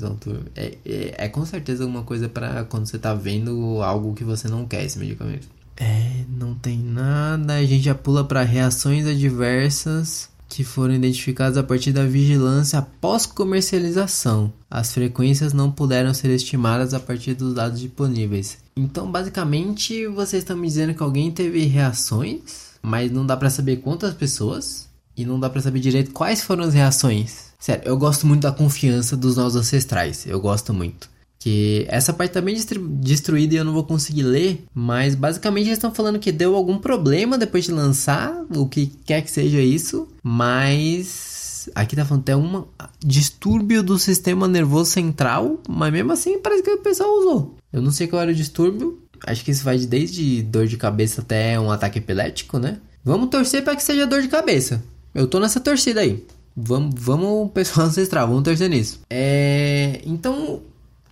Visão 0.00 0.16
turva. 0.16 0.44
É, 0.56 0.76
é, 0.84 1.14
é 1.26 1.28
com 1.28 1.44
certeza 1.44 1.84
alguma 1.84 2.02
coisa 2.02 2.28
para 2.28 2.64
quando 2.64 2.86
você 2.86 2.98
tá 2.98 3.14
vendo 3.14 3.82
algo 3.82 4.14
que 4.14 4.24
você 4.24 4.48
não 4.48 4.66
quer 4.66 4.84
esse 4.84 4.98
medicamento. 4.98 5.48
É, 5.76 6.24
não 6.28 6.54
tem 6.54 6.78
nada. 6.78 7.54
A 7.54 7.62
gente 7.62 7.84
já 7.84 7.94
pula 7.94 8.24
para 8.24 8.42
reações 8.42 9.06
adversas 9.06 10.28
que 10.48 10.64
foram 10.64 10.94
identificadas 10.94 11.56
a 11.56 11.62
partir 11.62 11.92
da 11.92 12.04
vigilância 12.04 12.78
após 12.80 13.24
comercialização. 13.24 14.52
As 14.70 14.92
frequências 14.92 15.52
não 15.52 15.70
puderam 15.70 16.12
ser 16.12 16.30
estimadas 16.30 16.92
a 16.92 16.98
partir 16.98 17.34
dos 17.34 17.54
dados 17.54 17.80
disponíveis. 17.80 18.58
Então, 18.76 19.10
basicamente, 19.10 20.06
vocês 20.08 20.42
estão 20.42 20.56
me 20.56 20.66
dizendo 20.66 20.94
que 20.94 21.02
alguém 21.02 21.30
teve 21.30 21.64
reações 21.66 22.70
mas 22.82 23.10
não 23.10 23.26
dá 23.26 23.36
para 23.36 23.50
saber 23.50 23.76
quantas 23.76 24.14
pessoas 24.14 24.88
e 25.20 25.24
não 25.24 25.38
dá 25.38 25.48
para 25.48 25.60
saber 25.60 25.80
direito 25.80 26.12
quais 26.12 26.42
foram 26.42 26.64
as 26.64 26.74
reações. 26.74 27.50
Sério, 27.58 27.82
eu 27.86 27.96
gosto 27.96 28.26
muito 28.26 28.42
da 28.42 28.52
confiança 28.52 29.16
dos 29.16 29.36
nossos 29.36 29.56
ancestrais, 29.56 30.26
eu 30.26 30.40
gosto 30.40 30.72
muito. 30.72 31.08
Que 31.38 31.86
essa 31.88 32.12
parte 32.12 32.32
tá 32.32 32.40
bem 32.40 32.54
destruída 33.00 33.54
e 33.54 33.56
eu 33.56 33.64
não 33.64 33.72
vou 33.72 33.84
conseguir 33.84 34.22
ler, 34.22 34.64
mas 34.74 35.14
basicamente 35.14 35.66
eles 35.66 35.78
estão 35.78 35.94
falando 35.94 36.18
que 36.18 36.30
deu 36.30 36.54
algum 36.54 36.78
problema 36.78 37.38
depois 37.38 37.64
de 37.64 37.72
lançar, 37.72 38.44
o 38.54 38.66
que 38.66 38.86
quer 39.04 39.22
que 39.22 39.30
seja 39.30 39.60
isso, 39.60 40.06
mas 40.22 41.68
aqui 41.74 41.96
tá 41.96 42.04
falando 42.04 42.22
até 42.22 42.36
um 42.36 42.64
distúrbio 42.98 43.82
do 43.82 43.98
sistema 43.98 44.46
nervoso 44.46 44.90
central, 44.90 45.60
mas 45.66 45.92
mesmo 45.92 46.12
assim 46.12 46.38
parece 46.38 46.62
que 46.62 46.70
o 46.70 46.78
pessoal 46.78 47.10
usou. 47.18 47.56
Eu 47.72 47.80
não 47.80 47.90
sei 47.90 48.06
qual 48.06 48.20
era 48.20 48.32
o 48.32 48.34
distúrbio, 48.34 48.98
Acho 49.26 49.44
que 49.44 49.50
isso 49.50 49.64
vai 49.64 49.78
desde 49.78 50.42
dor 50.42 50.66
de 50.66 50.76
cabeça 50.76 51.20
até 51.20 51.58
um 51.58 51.70
ataque 51.70 51.98
epilético, 51.98 52.58
né? 52.58 52.78
Vamos 53.04 53.30
torcer 53.30 53.62
para 53.62 53.76
que 53.76 53.82
seja 53.82 54.06
dor 54.06 54.22
de 54.22 54.28
cabeça. 54.28 54.82
Eu 55.14 55.26
tô 55.26 55.40
nessa 55.40 55.60
torcida 55.60 56.00
aí. 56.00 56.24
Vamos, 56.56 56.94
vamos 56.96 57.50
pessoal 57.54 57.86
ancestral, 57.86 58.28
vamos 58.28 58.44
torcer 58.44 58.68
nisso. 58.68 59.00
É, 59.08 60.00
então, 60.04 60.60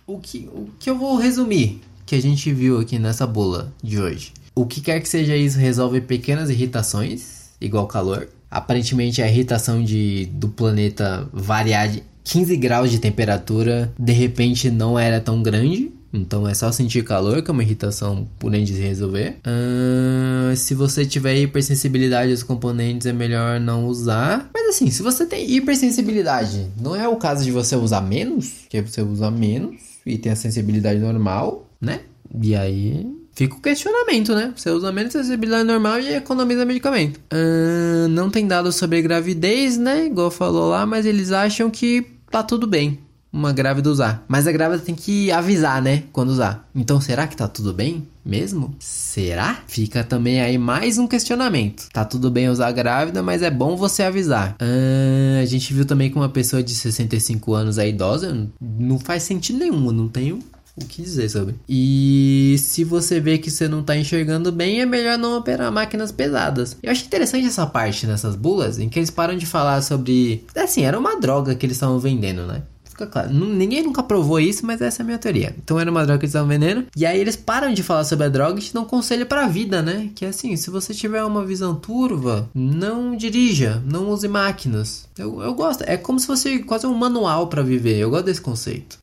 o 0.05 0.19
que, 0.19 0.49
o 0.53 0.67
que 0.79 0.89
eu 0.89 0.97
vou 0.97 1.17
resumir 1.17 1.81
que 2.05 2.15
a 2.15 2.21
gente 2.21 2.51
viu 2.51 2.79
aqui 2.79 2.97
nessa 2.97 3.27
bula 3.27 3.71
de 3.83 3.99
hoje? 3.99 4.33
O 4.55 4.65
que 4.65 4.81
quer 4.81 4.99
que 4.99 5.07
seja 5.07 5.35
isso 5.35 5.57
resolve 5.57 6.01
pequenas 6.01 6.49
irritações, 6.49 7.51
igual 7.61 7.87
calor. 7.87 8.27
Aparentemente 8.49 9.21
a 9.21 9.27
irritação 9.27 9.83
de, 9.83 10.25
do 10.33 10.49
planeta 10.49 11.29
variar 11.31 11.87
de 11.87 12.03
15 12.23 12.57
graus 12.57 12.91
de 12.91 12.99
temperatura 12.99 13.93
de 13.97 14.11
repente 14.11 14.69
não 14.69 14.97
era 14.97 15.21
tão 15.21 15.41
grande. 15.41 15.91
Então 16.13 16.47
é 16.47 16.53
só 16.53 16.71
sentir 16.71 17.03
calor, 17.03 17.41
que 17.41 17.49
é 17.49 17.53
uma 17.53 17.63
irritação 17.63 18.27
por 18.39 18.51
nem 18.51 18.65
se 18.65 18.73
resolver. 18.73 19.37
Uh, 19.45 20.55
se 20.55 20.73
você 20.73 21.05
tiver 21.05 21.35
hipersensibilidade 21.37 22.31
aos 22.31 22.43
componentes, 22.43 23.07
é 23.07 23.13
melhor 23.13 23.59
não 23.59 23.85
usar. 23.85 24.49
Mas 24.53 24.69
assim, 24.69 24.89
se 24.89 25.01
você 25.01 25.25
tem 25.25 25.49
hipersensibilidade, 25.49 26.67
não 26.79 26.95
é 26.95 27.07
o 27.07 27.15
caso 27.15 27.43
de 27.43 27.51
você 27.51 27.75
usar 27.75 28.01
menos, 28.01 28.65
que 28.69 28.81
você 28.81 29.01
usa 29.01 29.29
menos 29.29 29.75
e 30.05 30.17
tem 30.17 30.31
a 30.31 30.35
sensibilidade 30.35 30.99
normal, 30.99 31.67
né? 31.79 32.01
E 32.41 32.55
aí 32.55 33.05
fica 33.33 33.55
o 33.55 33.61
questionamento, 33.61 34.33
né? 34.33 34.51
Você 34.55 34.69
usa 34.69 34.91
menos 34.91 35.13
sensibilidade 35.13 35.63
normal 35.63 35.99
e 35.99 36.13
economiza 36.15 36.65
medicamento. 36.65 37.19
Uh, 37.31 38.07
não 38.09 38.29
tem 38.29 38.47
dados 38.47 38.75
sobre 38.75 39.01
gravidez, 39.01 39.77
né? 39.77 40.07
Igual 40.07 40.31
falou 40.31 40.69
lá, 40.69 40.85
mas 40.85 41.05
eles 41.05 41.31
acham 41.31 41.69
que 41.69 42.05
tá 42.31 42.43
tudo 42.43 42.67
bem 42.67 42.99
uma 43.31 43.53
grávida 43.53 43.89
usar. 43.89 44.23
Mas 44.27 44.47
a 44.47 44.51
grávida 44.51 44.83
tem 44.83 44.95
que 44.95 45.31
avisar, 45.31 45.81
né? 45.81 46.03
Quando 46.11 46.29
usar. 46.29 46.67
Então 46.75 46.99
será 46.99 47.27
que 47.27 47.37
tá 47.37 47.47
tudo 47.47 47.73
bem 47.73 48.07
mesmo? 48.25 48.75
Será? 48.79 49.63
Fica 49.67 50.03
também 50.03 50.41
aí 50.41 50.57
mais 50.57 50.97
um 50.97 51.07
questionamento. 51.07 51.89
Tá 51.91 52.05
tudo 52.05 52.29
bem 52.29 52.49
usar 52.49 52.71
grávida, 52.71 53.23
mas 53.23 53.41
é 53.41 53.49
bom 53.49 53.75
você 53.75 54.03
avisar. 54.03 54.55
Ah, 54.59 55.39
a 55.41 55.45
gente 55.45 55.73
viu 55.73 55.85
também 55.85 56.09
que 56.09 56.15
uma 56.15 56.29
pessoa 56.29 56.61
de 56.61 56.73
65 56.73 57.53
anos 57.53 57.77
é 57.77 57.87
idosa. 57.87 58.47
Não 58.59 58.99
faz 58.99 59.23
sentido 59.23 59.59
nenhum. 59.59 59.91
Não 59.91 60.07
tenho 60.07 60.39
o 60.75 60.85
que 60.85 61.01
dizer 61.01 61.29
sobre. 61.29 61.55
E 61.67 62.55
se 62.59 62.83
você 62.83 63.19
vê 63.19 63.37
que 63.37 63.51
você 63.51 63.67
não 63.67 63.83
tá 63.83 63.95
enxergando 63.97 64.51
bem, 64.51 64.81
é 64.81 64.85
melhor 64.85 65.17
não 65.17 65.37
operar 65.37 65.71
máquinas 65.71 66.11
pesadas. 66.11 66.77
Eu 66.81 66.91
acho 66.91 67.05
interessante 67.05 67.45
essa 67.45 67.65
parte 67.65 68.07
nessas 68.07 68.35
bulas 68.35 68.79
em 68.79 68.89
que 68.89 68.99
eles 68.99 69.09
param 69.09 69.37
de 69.37 69.45
falar 69.45 69.81
sobre. 69.81 70.45
Assim, 70.55 70.83
era 70.83 70.97
uma 70.97 71.19
droga 71.19 71.55
que 71.55 71.65
eles 71.65 71.75
estavam 71.75 71.99
vendendo, 71.99 72.45
né? 72.45 72.63
Fica 72.99 73.07
claro. 73.07 73.33
Ninguém 73.33 73.81
nunca 73.81 74.03
provou 74.03 74.39
isso, 74.41 74.65
mas 74.65 74.81
essa 74.81 75.01
é 75.01 75.03
a 75.03 75.05
minha 75.05 75.17
teoria. 75.17 75.55
Então 75.57 75.79
era 75.79 75.89
uma 75.89 76.03
droga 76.05 76.19
que 76.19 76.25
eles 76.25 76.31
estavam 76.31 76.49
vendendo. 76.49 76.85
E 76.95 77.05
aí 77.05 77.17
eles 77.17 77.37
param 77.37 77.73
de 77.73 77.81
falar 77.81 78.03
sobre 78.03 78.25
a 78.25 78.29
droga 78.29 78.59
e 78.59 78.63
te 78.63 78.73
dão 78.73 78.83
um 78.83 78.87
conselho 78.87 79.25
pra 79.25 79.47
vida, 79.47 79.81
né? 79.81 80.09
Que 80.13 80.25
é 80.25 80.27
assim, 80.29 80.55
se 80.57 80.69
você 80.69 80.93
tiver 80.93 81.23
uma 81.23 81.45
visão 81.45 81.75
turva, 81.75 82.49
não 82.53 83.15
dirija, 83.15 83.81
não 83.85 84.09
use 84.09 84.27
máquinas. 84.27 85.07
Eu, 85.19 85.41
eu 85.41 85.53
gosto. 85.53 85.83
É 85.85 85.97
como 85.97 86.19
se 86.19 86.27
fosse 86.27 86.59
quase 86.59 86.87
um 86.87 86.93
manual 86.93 87.47
para 87.47 87.61
viver. 87.61 87.97
Eu 87.97 88.09
gosto 88.09 88.25
desse 88.25 88.41
conceito. 88.41 88.97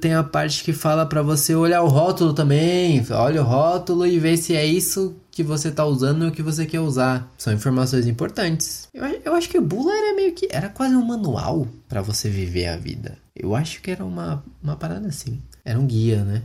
Tem 0.00 0.14
a 0.14 0.22
parte 0.22 0.64
que 0.64 0.72
fala 0.72 1.06
para 1.06 1.22
você 1.22 1.54
olhar 1.54 1.82
o 1.82 1.88
rótulo 1.88 2.32
também. 2.32 3.04
Olha 3.10 3.42
o 3.42 3.44
rótulo 3.44 4.06
e 4.06 4.18
ver 4.18 4.36
se 4.36 4.54
é 4.54 4.64
isso 4.64 5.16
que 5.30 5.42
você 5.42 5.70
tá 5.70 5.84
usando 5.84 6.24
e 6.24 6.28
o 6.28 6.32
que 6.32 6.42
você 6.42 6.64
quer 6.64 6.80
usar. 6.80 7.32
São 7.36 7.52
informações 7.52 8.06
importantes. 8.06 8.88
Eu, 8.94 9.04
eu 9.24 9.34
acho 9.34 9.48
que 9.48 9.58
o 9.58 9.62
Bula 9.62 9.92
era 9.92 10.14
meio 10.14 10.32
que. 10.32 10.48
Era 10.50 10.68
quase 10.68 10.94
um 10.94 11.04
manual 11.04 11.66
para 11.88 12.00
você 12.00 12.28
viver 12.28 12.68
a 12.68 12.76
vida. 12.76 13.18
Eu 13.44 13.54
acho 13.54 13.80
que 13.82 13.90
era 13.90 14.04
uma, 14.04 14.42
uma 14.62 14.76
parada 14.76 15.06
assim. 15.08 15.40
Era 15.64 15.78
um 15.78 15.86
guia, 15.86 16.24
né? 16.24 16.42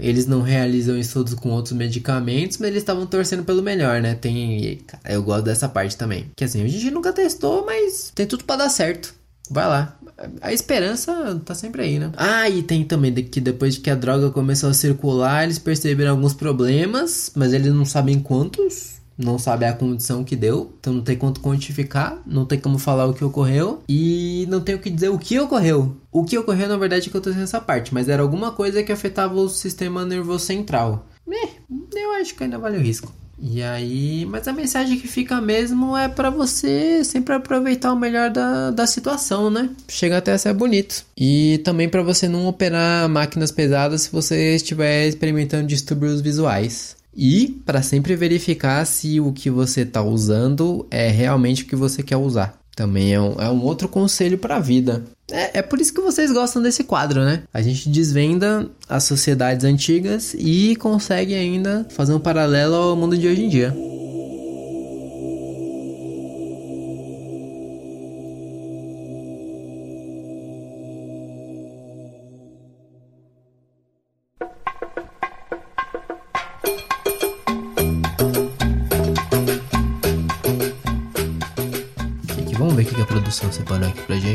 Eles 0.00 0.26
não 0.26 0.40
realizam 0.40 0.96
estudos 0.96 1.34
com 1.34 1.50
outros 1.50 1.74
medicamentos, 1.74 2.56
mas 2.58 2.68
eles 2.68 2.82
estavam 2.82 3.06
torcendo 3.06 3.44
pelo 3.44 3.62
melhor, 3.62 4.00
né? 4.00 4.14
Tem. 4.14 4.80
Eu 5.04 5.22
gosto 5.22 5.44
dessa 5.44 5.68
parte 5.68 5.96
também. 5.96 6.30
Que 6.34 6.44
assim, 6.44 6.62
a 6.62 6.68
gente 6.68 6.90
nunca 6.90 7.12
testou, 7.12 7.64
mas 7.66 8.10
tem 8.14 8.26
tudo 8.26 8.44
para 8.44 8.64
dar 8.64 8.70
certo. 8.70 9.14
Vai 9.50 9.66
lá 9.66 9.98
a 10.40 10.52
esperança 10.52 11.40
tá 11.44 11.54
sempre 11.54 11.82
aí, 11.82 11.98
né? 11.98 12.12
Ah, 12.16 12.48
e 12.48 12.62
tem 12.62 12.84
também 12.84 13.12
que 13.12 13.40
depois 13.40 13.76
que 13.78 13.90
a 13.90 13.94
droga 13.94 14.30
começou 14.30 14.70
a 14.70 14.74
circular, 14.74 15.44
eles 15.44 15.58
perceberam 15.58 16.12
alguns 16.12 16.34
problemas, 16.34 17.32
mas 17.34 17.52
eles 17.52 17.72
não 17.72 17.84
sabem 17.84 18.20
quantos. 18.20 18.94
Não 19.16 19.38
sabe 19.38 19.64
a 19.64 19.72
condição 19.72 20.24
que 20.24 20.34
deu, 20.34 20.74
então 20.80 20.92
não 20.92 21.02
tem 21.02 21.16
quanto 21.16 21.40
quantificar, 21.40 22.20
não 22.26 22.44
tem 22.44 22.58
como 22.58 22.78
falar 22.78 23.06
o 23.06 23.14
que 23.14 23.24
ocorreu 23.24 23.82
e 23.88 24.46
não 24.48 24.60
tem 24.60 24.74
o 24.74 24.78
que 24.78 24.90
dizer 24.90 25.08
o 25.08 25.18
que 25.18 25.38
ocorreu. 25.38 25.96
O 26.10 26.24
que 26.24 26.36
ocorreu, 26.36 26.68
na 26.68 26.76
verdade, 26.76 27.08
é 27.08 27.10
que 27.10 27.16
eu 27.16 27.20
tô 27.20 27.30
nessa 27.30 27.60
parte, 27.60 27.94
mas 27.94 28.08
era 28.08 28.22
alguma 28.22 28.50
coisa 28.52 28.82
que 28.82 28.92
afetava 28.92 29.34
o 29.34 29.48
sistema 29.48 30.04
nervoso 30.04 30.44
central. 30.44 31.06
Eh, 31.30 31.48
eu 31.94 32.12
acho 32.14 32.34
que 32.34 32.44
ainda 32.44 32.58
vale 32.58 32.76
o 32.76 32.80
risco. 32.80 33.12
E 33.40 33.62
aí, 33.62 34.24
mas 34.26 34.46
a 34.46 34.52
mensagem 34.52 34.98
que 34.98 35.08
fica 35.08 35.40
mesmo 35.40 35.96
é 35.96 36.08
para 36.08 36.30
você 36.30 37.02
sempre 37.04 37.34
aproveitar 37.34 37.92
o 37.92 37.98
melhor 37.98 38.30
da, 38.30 38.70
da 38.70 38.86
situação, 38.86 39.50
né? 39.50 39.70
Chega 39.88 40.18
até 40.18 40.32
a 40.32 40.38
ser 40.38 40.54
bonito. 40.54 41.04
E 41.16 41.60
também 41.64 41.88
para 41.88 42.02
você 42.02 42.28
não 42.28 42.46
operar 42.46 43.08
máquinas 43.08 43.50
pesadas 43.50 44.02
se 44.02 44.12
você 44.12 44.54
estiver 44.54 45.06
experimentando 45.08 45.66
distúrbios 45.66 46.20
visuais. 46.20 46.93
E 47.16 47.60
para 47.64 47.82
sempre 47.82 48.16
verificar 48.16 48.84
se 48.86 49.20
o 49.20 49.32
que 49.32 49.50
você 49.50 49.82
está 49.82 50.02
usando 50.02 50.86
é 50.90 51.08
realmente 51.08 51.62
o 51.62 51.66
que 51.66 51.76
você 51.76 52.02
quer 52.02 52.16
usar. 52.16 52.58
Também 52.74 53.14
é 53.14 53.20
um, 53.20 53.40
é 53.40 53.48
um 53.50 53.62
outro 53.62 53.88
conselho 53.88 54.36
para 54.36 54.56
a 54.56 54.60
vida. 54.60 55.04
É, 55.30 55.58
é 55.58 55.62
por 55.62 55.80
isso 55.80 55.94
que 55.94 56.00
vocês 56.00 56.32
gostam 56.32 56.60
desse 56.60 56.82
quadro, 56.82 57.24
né? 57.24 57.44
A 57.52 57.62
gente 57.62 57.88
desvenda 57.88 58.68
as 58.88 59.04
sociedades 59.04 59.64
antigas 59.64 60.34
e 60.36 60.74
consegue 60.76 61.34
ainda 61.34 61.86
fazer 61.90 62.12
um 62.12 62.20
paralelo 62.20 62.74
ao 62.74 62.96
mundo 62.96 63.16
de 63.16 63.28
hoje 63.28 63.44
em 63.44 63.48
dia. 63.48 63.74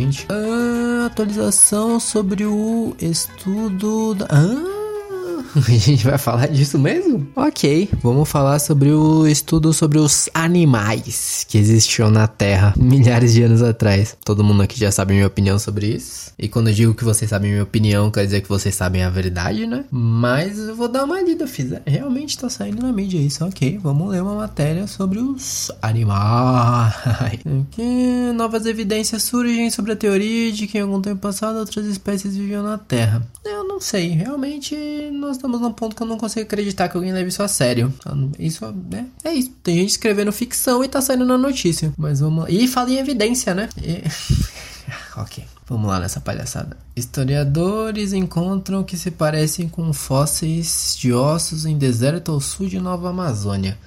Gente. 0.09 0.27
Ah, 0.29 1.05
atualização 1.05 1.99
sobre 1.99 2.45
o 2.45 2.95
estudo 2.99 4.15
da. 4.15 4.25
Ah! 4.29 4.78
A 5.67 5.71
gente 5.71 6.05
vai 6.05 6.17
falar 6.17 6.47
disso 6.47 6.77
mesmo? 6.77 7.27
Ok, 7.35 7.89
vamos 8.01 8.29
falar 8.29 8.59
sobre 8.59 8.91
o 8.91 9.27
estudo 9.27 9.73
sobre 9.73 9.97
os 9.97 10.29
animais 10.33 11.45
que 11.47 11.57
existiam 11.57 12.11
na 12.11 12.27
Terra 12.27 12.73
milhares 12.77 13.33
de 13.33 13.43
anos 13.43 13.61
atrás. 13.61 14.15
Todo 14.23 14.43
mundo 14.43 14.61
aqui 14.61 14.79
já 14.79 14.91
sabe 14.91 15.13
minha 15.13 15.27
opinião 15.27 15.57
sobre 15.57 15.87
isso. 15.87 16.31
E 16.37 16.47
quando 16.47 16.69
eu 16.69 16.73
digo 16.73 16.93
que 16.93 17.03
vocês 17.03 17.29
sabem 17.29 17.51
minha 17.51 17.63
opinião, 17.63 18.11
quer 18.11 18.25
dizer 18.25 18.41
que 18.41 18.49
vocês 18.49 18.75
sabem 18.75 19.03
a 19.03 19.09
verdade, 19.09 19.65
né? 19.65 19.85
Mas 19.91 20.57
eu 20.57 20.75
vou 20.75 20.87
dar 20.87 21.03
uma 21.03 21.21
lida, 21.21 21.47
fiz. 21.47 21.73
Realmente 21.85 22.37
tá 22.37 22.49
saindo 22.49 22.81
na 22.81 22.93
mídia 22.93 23.17
isso, 23.17 23.43
ok. 23.43 23.79
Vamos 23.81 24.09
ler 24.09 24.21
uma 24.21 24.35
matéria 24.35 24.87
sobre 24.87 25.19
os 25.19 25.71
animais. 25.81 26.93
Aqui, 27.69 28.31
novas 28.35 28.65
evidências 28.65 29.23
surgem 29.23 29.69
sobre 29.69 29.93
a 29.93 29.95
teoria 29.95 30.51
de 30.51 30.67
que 30.67 30.77
em 30.77 30.81
algum 30.81 31.01
tempo 31.01 31.21
passado 31.21 31.57
outras 31.57 31.85
espécies 31.85 32.37
viviam 32.37 32.63
na 32.63 32.77
Terra. 32.77 33.21
Eu 33.43 33.67
não 33.67 33.81
sei, 33.81 34.09
realmente 34.09 34.75
nós 35.11 35.38
estamos 35.39 35.61
num 35.61 35.71
ponto 35.71 35.95
que 35.95 36.03
eu 36.03 36.07
não 36.07 36.17
consigo 36.17 36.45
acreditar 36.45 36.89
que 36.89 36.97
alguém 36.97 37.13
leve 37.13 37.29
isso 37.29 37.41
a 37.41 37.47
sério. 37.47 37.93
Isso 38.37 38.65
é, 38.65 39.29
é 39.29 39.33
isso. 39.33 39.51
Tem 39.63 39.77
gente 39.77 39.91
escrevendo 39.91 40.31
ficção 40.31 40.83
e 40.83 40.87
tá 40.87 41.01
saindo 41.01 41.25
na 41.25 41.37
notícia. 41.37 41.91
Mas 41.97 42.19
vamos. 42.19 42.45
E 42.49 42.67
fala 42.67 42.91
em 42.91 42.97
evidência, 42.97 43.55
né? 43.55 43.69
E... 43.81 44.03
ok. 45.17 45.43
Vamos 45.69 45.87
lá 45.87 45.99
nessa 45.99 46.19
palhaçada. 46.19 46.75
Historiadores 46.95 48.11
encontram 48.11 48.83
que 48.83 48.97
se 48.97 49.11
parecem 49.11 49.69
com 49.69 49.93
fósseis 49.93 50.97
de 50.99 51.13
ossos 51.13 51.63
em 51.63 51.77
deserto 51.77 52.31
ao 52.31 52.41
sul 52.41 52.67
de 52.67 52.79
Nova 52.79 53.09
Amazônia. 53.09 53.77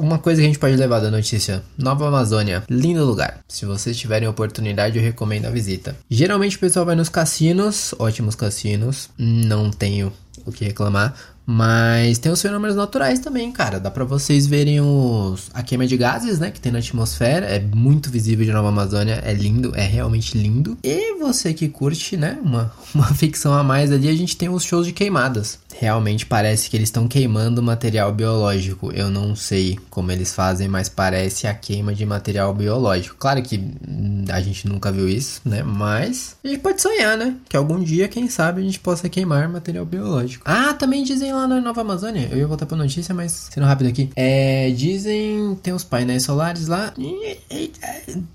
Uma 0.00 0.18
coisa 0.18 0.40
que 0.40 0.46
a 0.46 0.48
gente 0.48 0.58
pode 0.58 0.74
levar 0.74 1.00
da 1.00 1.10
notícia: 1.10 1.62
Nova 1.76 2.08
Amazônia, 2.08 2.64
lindo 2.68 3.04
lugar. 3.04 3.40
Se 3.46 3.66
vocês 3.66 3.94
tiverem 3.94 4.26
oportunidade, 4.26 4.96
eu 4.96 5.04
recomendo 5.04 5.44
a 5.44 5.50
visita. 5.50 5.94
Geralmente 6.08 6.56
o 6.56 6.60
pessoal 6.60 6.86
vai 6.86 6.96
nos 6.96 7.10
cassinos, 7.10 7.94
ótimos 7.98 8.34
cassinos. 8.34 9.10
Não 9.18 9.70
tenho 9.70 10.10
o 10.46 10.52
que 10.52 10.64
reclamar. 10.64 11.14
Mas 11.44 12.18
tem 12.18 12.30
os 12.30 12.40
fenômenos 12.40 12.76
naturais 12.76 13.18
também, 13.18 13.50
cara. 13.50 13.80
Dá 13.80 13.90
para 13.90 14.04
vocês 14.04 14.46
verem 14.46 14.80
os, 14.80 15.50
a 15.52 15.62
queima 15.62 15.86
de 15.86 15.96
gases, 15.96 16.38
né? 16.38 16.52
Que 16.52 16.60
tem 16.60 16.70
na 16.70 16.78
atmosfera. 16.78 17.46
É 17.46 17.58
muito 17.58 18.10
visível 18.10 18.44
de 18.44 18.52
Nova 18.52 18.68
Amazônia. 18.68 19.20
É 19.24 19.34
lindo, 19.34 19.72
é 19.74 19.84
realmente 19.84 20.38
lindo. 20.38 20.78
E 20.84 21.18
você 21.18 21.52
que 21.52 21.68
curte, 21.68 22.16
né? 22.16 22.38
Uma, 22.42 22.72
uma 22.94 23.12
ficção 23.14 23.52
a 23.54 23.64
mais 23.64 23.90
ali, 23.90 24.08
a 24.08 24.14
gente 24.14 24.36
tem 24.36 24.48
os 24.48 24.62
shows 24.62 24.86
de 24.86 24.92
queimadas. 24.92 25.58
Realmente 25.78 26.26
parece 26.26 26.68
que 26.68 26.76
eles 26.76 26.88
estão 26.88 27.08
queimando 27.08 27.62
material 27.62 28.12
biológico. 28.12 28.92
Eu 28.92 29.10
não 29.10 29.34
sei 29.34 29.78
como 29.90 30.12
eles 30.12 30.32
fazem, 30.32 30.68
mas 30.68 30.88
parece 30.88 31.46
a 31.46 31.54
queima 31.54 31.94
de 31.94 32.04
material 32.06 32.54
biológico. 32.54 33.16
Claro 33.18 33.42
que 33.42 33.56
hum, 33.56 34.24
a 34.28 34.40
gente 34.40 34.68
nunca 34.68 34.92
viu 34.92 35.08
isso, 35.08 35.40
né? 35.44 35.62
Mas 35.62 36.36
a 36.44 36.48
gente 36.48 36.60
pode 36.60 36.80
sonhar, 36.80 37.16
né? 37.16 37.36
Que 37.48 37.56
algum 37.56 37.80
dia, 37.82 38.08
quem 38.08 38.28
sabe, 38.28 38.60
a 38.60 38.64
gente 38.64 38.80
possa 38.80 39.08
queimar 39.08 39.48
material 39.48 39.84
biológico. 39.84 40.44
Ah, 40.46 40.74
também 40.74 41.04
dizem 41.04 41.32
lá 41.32 41.46
na 41.46 41.60
Nova 41.60 41.80
Amazônia. 41.80 42.28
Eu 42.30 42.38
ia 42.38 42.46
voltar 42.46 42.66
pra 42.66 42.76
notícia, 42.76 43.14
mas 43.14 43.48
sendo 43.50 43.66
rápido 43.66 43.88
aqui. 43.88 44.10
É, 44.16 44.70
dizem 44.70 45.58
tem 45.62 45.72
os 45.72 45.84
painéis 45.84 46.22
solares 46.22 46.66
lá. 46.66 46.92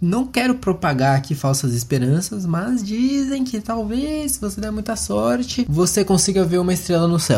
Não 0.01 0.27
quero 0.27 0.55
propagar 0.55 1.17
aqui 1.17 1.35
falsas 1.35 1.73
esperanças, 1.73 2.45
mas 2.45 2.83
dizem 2.83 3.43
que 3.43 3.59
talvez, 3.59 4.33
se 4.33 4.41
você 4.41 4.59
der 4.59 4.71
muita 4.71 4.95
sorte, 4.95 5.65
você 5.69 6.03
consiga 6.03 6.43
ver 6.43 6.57
uma 6.57 6.73
estrela 6.73 7.07
no 7.07 7.19
céu. 7.19 7.36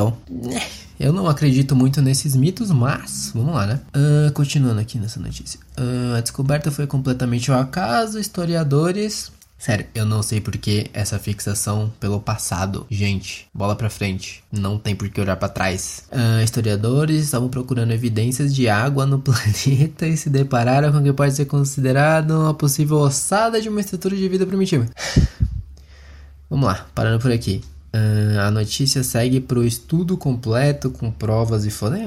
Eu 1.00 1.14
não 1.14 1.28
acredito 1.28 1.76
muito 1.76 2.02
nesses 2.02 2.36
mitos, 2.36 2.72
mas 2.72 3.32
vamos 3.34 3.54
lá, 3.54 3.66
né? 3.66 3.80
Uh, 3.96 4.32
continuando 4.34 4.82
aqui 4.82 4.98
nessa 4.98 5.20
notícia. 5.20 5.60
Uh, 5.78 6.18
a 6.18 6.22
descoberta 6.22 6.70
foi 6.72 6.86
completamente 6.86 7.50
ao 7.52 7.60
acaso. 7.60 8.20
Historiadores 8.20 9.32
Sério, 9.60 9.86
eu 9.94 10.06
não 10.06 10.24
sei 10.24 10.40
por 10.40 10.58
que 10.58 10.90
essa 10.94 11.20
fixação 11.20 11.92
pelo 12.00 12.22
passado. 12.22 12.88
Gente, 12.90 13.46
bola 13.54 13.76
pra 13.76 13.90
frente. 13.90 14.42
Não 14.50 14.80
tem 14.80 14.96
por 14.96 15.10
que 15.10 15.20
olhar 15.20 15.36
para 15.36 15.50
trás. 15.50 16.06
Uh, 16.10 16.42
historiadores 16.42 17.26
estavam 17.26 17.50
procurando 17.50 17.92
evidências 17.92 18.56
de 18.56 18.70
água 18.70 19.06
no 19.06 19.20
planeta 19.20 20.08
e 20.08 20.16
se 20.16 20.30
depararam 20.30 20.94
com 20.94 21.00
o 21.00 21.04
que 21.04 21.12
pode 21.12 21.36
ser 21.36 21.44
considerado 21.44 22.32
uma 22.32 22.54
possível 22.54 23.00
ossada 23.00 23.62
de 23.62 23.68
uma 23.68 23.82
estrutura 23.82 24.16
de 24.16 24.30
vida 24.30 24.46
primitiva. 24.46 24.86
Vamos 26.50 26.66
lá, 26.66 26.88
parando 26.96 27.20
por 27.20 27.30
aqui. 27.30 27.62
Uh, 27.94 28.40
a 28.40 28.52
notícia 28.52 29.04
segue 29.04 29.40
pro 29.40 29.66
estudo 29.66 30.16
completo 30.16 30.92
com 30.92 31.12
provas 31.12 31.66
e 31.66 31.72
fotos. 31.72 32.00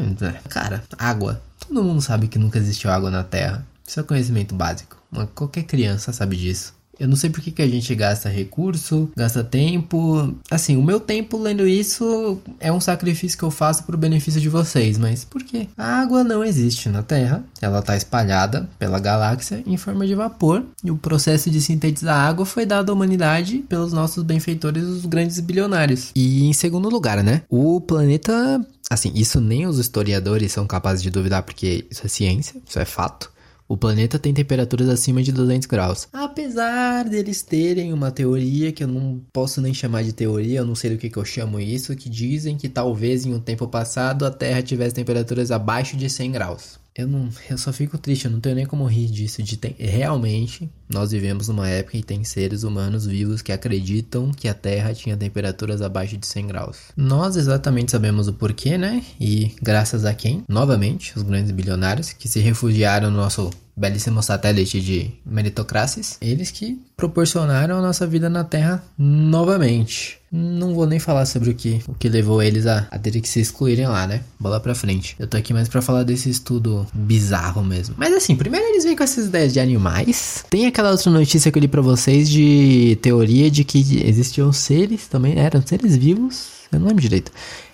Cara, 0.48 0.82
água. 0.96 1.42
Todo 1.66 1.82
mundo 1.82 2.00
sabe 2.00 2.28
que 2.28 2.38
nunca 2.38 2.58
existiu 2.58 2.90
água 2.90 3.10
na 3.10 3.24
Terra. 3.24 3.66
Isso 3.86 3.98
é 3.98 4.02
conhecimento 4.02 4.54
básico. 4.54 4.96
Qualquer 5.34 5.64
criança 5.64 6.12
sabe 6.12 6.36
disso. 6.36 6.74
Eu 6.98 7.08
não 7.08 7.16
sei 7.16 7.30
por 7.30 7.40
que, 7.40 7.50
que 7.50 7.62
a 7.62 7.68
gente 7.68 7.94
gasta 7.94 8.28
recurso, 8.28 9.10
gasta 9.16 9.42
tempo. 9.42 10.34
Assim, 10.50 10.76
o 10.76 10.82
meu 10.82 11.00
tempo 11.00 11.38
lendo 11.38 11.66
isso 11.66 12.38
é 12.60 12.72
um 12.72 12.80
sacrifício 12.80 13.38
que 13.38 13.44
eu 13.44 13.50
faço 13.50 13.84
pro 13.84 13.96
benefício 13.96 14.40
de 14.40 14.48
vocês, 14.48 14.98
mas 14.98 15.24
por 15.24 15.42
quê? 15.42 15.68
A 15.76 16.00
água 16.00 16.22
não 16.22 16.44
existe 16.44 16.88
na 16.88 17.02
Terra, 17.02 17.44
ela 17.60 17.80
está 17.80 17.96
espalhada 17.96 18.68
pela 18.78 18.98
galáxia 18.98 19.62
em 19.66 19.76
forma 19.76 20.06
de 20.06 20.14
vapor, 20.14 20.64
e 20.84 20.90
o 20.90 20.96
processo 20.96 21.50
de 21.50 21.60
sintetizar 21.60 22.16
água 22.16 22.44
foi 22.44 22.66
dado 22.66 22.90
à 22.90 22.94
humanidade 22.94 23.58
pelos 23.68 23.92
nossos 23.92 24.22
benfeitores, 24.22 24.84
os 24.84 25.06
grandes 25.06 25.40
bilionários. 25.40 26.10
E 26.14 26.44
em 26.44 26.52
segundo 26.52 26.88
lugar, 26.88 27.22
né? 27.22 27.42
O 27.48 27.80
planeta 27.80 28.60
Assim, 28.90 29.10
isso 29.14 29.40
nem 29.40 29.66
os 29.66 29.78
historiadores 29.78 30.52
são 30.52 30.66
capazes 30.66 31.02
de 31.02 31.08
duvidar, 31.08 31.42
porque 31.44 31.86
isso 31.90 32.04
é 32.04 32.08
ciência, 32.08 32.60
isso 32.68 32.78
é 32.78 32.84
fato. 32.84 33.31
O 33.72 33.76
planeta 33.78 34.18
tem 34.18 34.34
temperaturas 34.34 34.86
acima 34.90 35.22
de 35.22 35.32
200 35.32 35.64
graus. 35.66 36.06
Apesar 36.12 37.08
deles 37.08 37.40
terem 37.40 37.90
uma 37.90 38.10
teoria 38.10 38.70
que 38.70 38.84
eu 38.84 38.86
não 38.86 39.18
posso 39.32 39.62
nem 39.62 39.72
chamar 39.72 40.04
de 40.04 40.12
teoria, 40.12 40.58
eu 40.58 40.66
não 40.66 40.74
sei 40.74 40.90
do 40.90 40.98
que, 40.98 41.08
que 41.08 41.16
eu 41.16 41.24
chamo 41.24 41.58
isso, 41.58 41.96
que 41.96 42.10
dizem 42.10 42.58
que 42.58 42.68
talvez 42.68 43.24
em 43.24 43.32
um 43.32 43.40
tempo 43.40 43.66
passado 43.66 44.26
a 44.26 44.30
Terra 44.30 44.60
tivesse 44.60 44.94
temperaturas 44.94 45.50
abaixo 45.50 45.96
de 45.96 46.10
100 46.10 46.32
graus. 46.32 46.82
Eu 46.94 47.08
não, 47.08 47.30
eu 47.48 47.56
só 47.56 47.72
fico 47.72 47.96
triste, 47.96 48.26
eu 48.26 48.30
não 48.30 48.38
tenho 48.38 48.54
nem 48.54 48.66
como 48.66 48.84
rir 48.84 49.06
disso. 49.06 49.42
De 49.42 49.56
ter, 49.56 49.74
realmente, 49.78 50.70
nós 50.86 51.10
vivemos 51.10 51.48
numa 51.48 51.66
época 51.66 51.96
e 51.96 52.02
tem 52.02 52.22
seres 52.22 52.64
humanos 52.64 53.06
vivos 53.06 53.40
que 53.40 53.50
acreditam 53.50 54.30
que 54.30 54.46
a 54.46 54.52
Terra 54.52 54.92
tinha 54.92 55.16
temperaturas 55.16 55.80
abaixo 55.80 56.18
de 56.18 56.26
100 56.26 56.46
graus. 56.46 56.78
Nós 56.94 57.36
exatamente 57.36 57.92
sabemos 57.92 58.28
o 58.28 58.34
porquê, 58.34 58.76
né? 58.76 59.02
E 59.18 59.52
graças 59.62 60.04
a 60.04 60.12
quem? 60.12 60.44
Novamente, 60.46 61.16
os 61.16 61.22
grandes 61.22 61.50
bilionários 61.50 62.12
que 62.12 62.28
se 62.28 62.40
refugiaram 62.40 63.10
no 63.10 63.16
nosso 63.16 63.50
belíssimo 63.76 64.22
satélite 64.22 64.80
de 64.80 65.10
meritocracies, 65.24 66.16
eles 66.20 66.50
que 66.50 66.80
proporcionaram 66.96 67.78
a 67.78 67.82
nossa 67.82 68.06
vida 68.06 68.28
na 68.28 68.44
Terra 68.44 68.82
novamente. 68.98 70.18
Não 70.30 70.74
vou 70.74 70.86
nem 70.86 70.98
falar 70.98 71.26
sobre 71.26 71.50
o 71.50 71.54
que, 71.54 71.82
o 71.86 71.94
que 71.94 72.08
levou 72.08 72.42
eles 72.42 72.66
a, 72.66 72.86
a 72.90 72.98
terem 72.98 73.20
que 73.20 73.28
se 73.28 73.40
excluírem 73.40 73.86
lá, 73.86 74.06
né? 74.06 74.22
Bola 74.40 74.60
pra 74.60 74.74
frente. 74.74 75.14
Eu 75.18 75.26
tô 75.26 75.36
aqui 75.36 75.52
mais 75.52 75.68
para 75.68 75.82
falar 75.82 76.04
desse 76.04 76.30
estudo 76.30 76.86
bizarro 76.94 77.62
mesmo. 77.62 77.94
Mas 77.98 78.14
assim, 78.14 78.34
primeiro 78.34 78.66
eles 78.66 78.84
vêm 78.84 78.96
com 78.96 79.04
essas 79.04 79.26
ideias 79.26 79.52
de 79.52 79.60
animais. 79.60 80.44
Tem 80.48 80.66
aquela 80.66 80.90
outra 80.90 81.10
notícia 81.10 81.50
que 81.50 81.58
eu 81.58 81.60
li 81.60 81.68
pra 81.68 81.82
vocês 81.82 82.30
de 82.30 82.98
teoria 83.02 83.50
de 83.50 83.62
que 83.62 84.02
existiam 84.06 84.52
seres 84.52 85.06
também, 85.06 85.38
eram 85.38 85.62
seres 85.66 85.96
vivos. 85.96 86.62
Eu 86.72 86.80
não 86.80 86.88
lembro 86.88 87.02
direito 87.02 87.30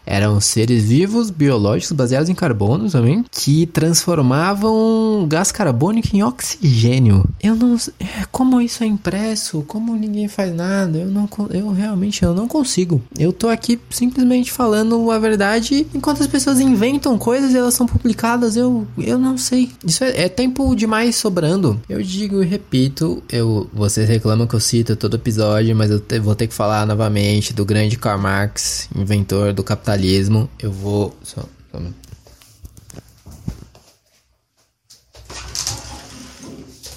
eram 0.09 0.41
seres 0.41 0.85
vivos, 0.85 1.30
biológicos, 1.30 1.93
baseados 1.93 2.30
em 2.30 2.35
carbono 2.35 2.91
também, 2.91 3.25
que 3.30 3.67
transformavam 3.67 5.26
gás 5.28 5.52
carbônico 5.52 6.17
em 6.17 6.23
oxigênio. 6.23 7.25
Eu 7.43 7.54
não 7.54 7.76
é, 8.00 8.25
como 8.32 8.61
isso 8.61 8.82
é 8.82 8.87
impresso, 8.87 9.63
como 9.69 9.95
ninguém 9.95 10.26
faz 10.26 10.54
nada, 10.54 10.99
eu 10.99 11.09
não 11.09 11.28
eu 11.50 11.71
realmente 11.71 12.23
eu 12.23 12.35
não 12.35 12.49
consigo. 12.49 13.02
Eu 13.19 13.32
tô 13.32 13.49
aqui 13.49 13.78
simplesmente 13.91 14.50
falando 14.50 15.11
a 15.11 15.19
verdade, 15.19 15.87
enquanto 15.95 16.23
as 16.23 16.26
pessoas 16.26 16.59
inventam 16.59 17.19
coisas 17.19 17.52
e 17.52 17.59
elas 17.59 17.75
são 17.75 17.87
publicadas, 17.87 18.56
eu 18.56 18.87
eu 18.97 19.19
não 19.19 19.37
sei. 19.37 19.71
Isso 19.85 20.02
é, 20.02 20.23
é 20.23 20.28
tempo 20.28 20.75
demais 20.75 21.17
sobrando. 21.17 21.80
Eu 21.89 22.02
digo 22.02 22.43
e 22.43 22.47
repito, 22.47 23.23
eu 23.30 23.69
vocês 23.73 24.09
reclamam 24.09 24.47
que 24.47 24.54
eu 24.54 24.61
cito 24.61 24.97
todo 24.97 25.17
episódio, 25.17 25.76
mas 25.76 25.91
eu 25.91 26.00
te, 26.00 26.19
vou 26.19 26.35
ter 26.35 26.47
que 26.47 26.54
falar 26.54 26.87
novamente 26.87 27.52
do 27.52 27.65
grande 27.65 27.99
Karl 27.99 28.21
Marx, 28.21 28.89
inventor 28.97 29.52
do 29.52 29.63
capitalismo 29.63 29.98
capitalismo, 29.99 30.49
eu 30.61 30.71
vou. 30.71 31.15
Só, 31.23 31.43
só... 31.43 31.78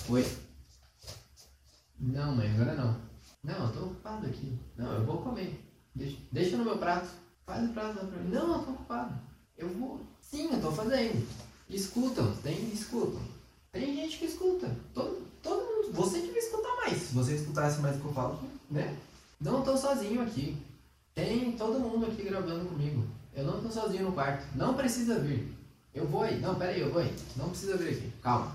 Oi? 0.10 0.28
Não, 2.00 2.36
mãe, 2.36 2.52
agora 2.52 2.76
não. 2.76 2.96
Não, 3.44 3.66
eu 3.66 3.74
tô 3.74 3.86
ocupado 3.86 4.28
aqui. 4.28 4.60
Não, 4.78 4.94
eu 4.94 5.06
vou 5.06 5.18
comer. 5.18 5.60
Deixa, 5.96 6.18
deixa 6.32 6.58
no 6.58 6.66
meu 6.66 6.78
prato. 6.78 7.10
Faz 7.46 7.70
o 7.70 7.74
prato 7.74 7.98
lá 7.98 8.06
pra 8.06 8.20
mim. 8.20 8.30
Não, 8.30 8.54
eu 8.54 8.64
tô 8.64 8.72
ocupado. 8.72 9.20
Eu 9.58 9.70
vou. 9.70 10.02
Sim, 10.22 10.54
eu 10.54 10.62
tô 10.62 10.72
fazendo. 10.72 11.28
Escutam, 11.70 12.36
tem, 12.44 12.72
escutam. 12.72 13.22
Tem 13.72 13.96
gente 13.96 14.18
que 14.20 14.26
escuta. 14.26 14.76
Todo, 14.94 15.26
todo 15.42 15.64
mundo. 15.64 15.94
Você 15.94 16.20
devia 16.20 16.40
escutar 16.40 16.76
mais. 16.78 17.02
Se 17.02 17.14
você 17.14 17.36
escutasse 17.36 17.82
mais 17.82 17.98
o 17.98 18.00
que 18.00 18.06
eu 18.06 18.14
falo, 18.14 18.40
né? 18.70 18.96
Não 19.40 19.64
tô 19.64 19.76
sozinho 19.76 20.22
aqui. 20.22 20.58
Tem 21.22 21.52
todo 21.52 21.80
mundo 21.80 22.08
aqui 22.08 22.24
gravando 22.24 22.66
comigo. 22.66 23.04
Eu 23.36 23.46
não 23.46 23.62
tô 23.62 23.70
sozinho 23.70 24.06
no 24.06 24.12
quarto. 24.12 24.44
Não 24.56 24.74
precisa 24.74 25.20
vir. 25.20 25.54
Eu 25.94 26.08
vou 26.08 26.24
aí. 26.24 26.40
Não, 26.40 26.56
pera 26.56 26.72
aí, 26.72 26.82
eu 26.82 26.92
vou 26.92 27.00
aí. 27.00 27.14
Não 27.38 27.50
precisa 27.50 27.78
vir 27.78 27.90
aqui. 27.90 28.12
Calma. 28.24 28.52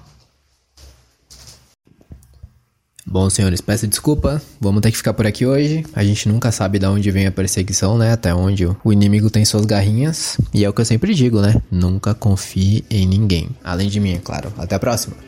Bom, 3.06 3.30
senhores, 3.30 3.60
peço 3.60 3.86
desculpa. 3.86 4.42
Vamos 4.60 4.82
ter 4.82 4.90
que 4.90 4.96
ficar 4.96 5.14
por 5.14 5.26
aqui 5.28 5.46
hoje. 5.46 5.86
A 5.94 6.02
gente 6.02 6.28
nunca 6.28 6.50
sabe 6.50 6.80
de 6.80 6.86
onde 6.86 7.08
vem 7.12 7.28
a 7.28 7.30
perseguição, 7.30 7.96
né? 7.96 8.10
Até 8.10 8.34
onde 8.34 8.66
o 8.66 8.92
inimigo 8.92 9.30
tem 9.30 9.44
suas 9.44 9.64
garrinhas. 9.64 10.36
E 10.52 10.64
é 10.64 10.68
o 10.68 10.72
que 10.72 10.80
eu 10.80 10.84
sempre 10.84 11.14
digo, 11.14 11.40
né? 11.40 11.62
Nunca 11.70 12.14
confie 12.14 12.84
em 12.90 13.06
ninguém. 13.06 13.50
Além 13.62 13.88
de 13.88 14.00
mim, 14.00 14.14
é 14.14 14.18
claro. 14.18 14.52
Até 14.58 14.74
a 14.74 14.80
próxima. 14.80 15.25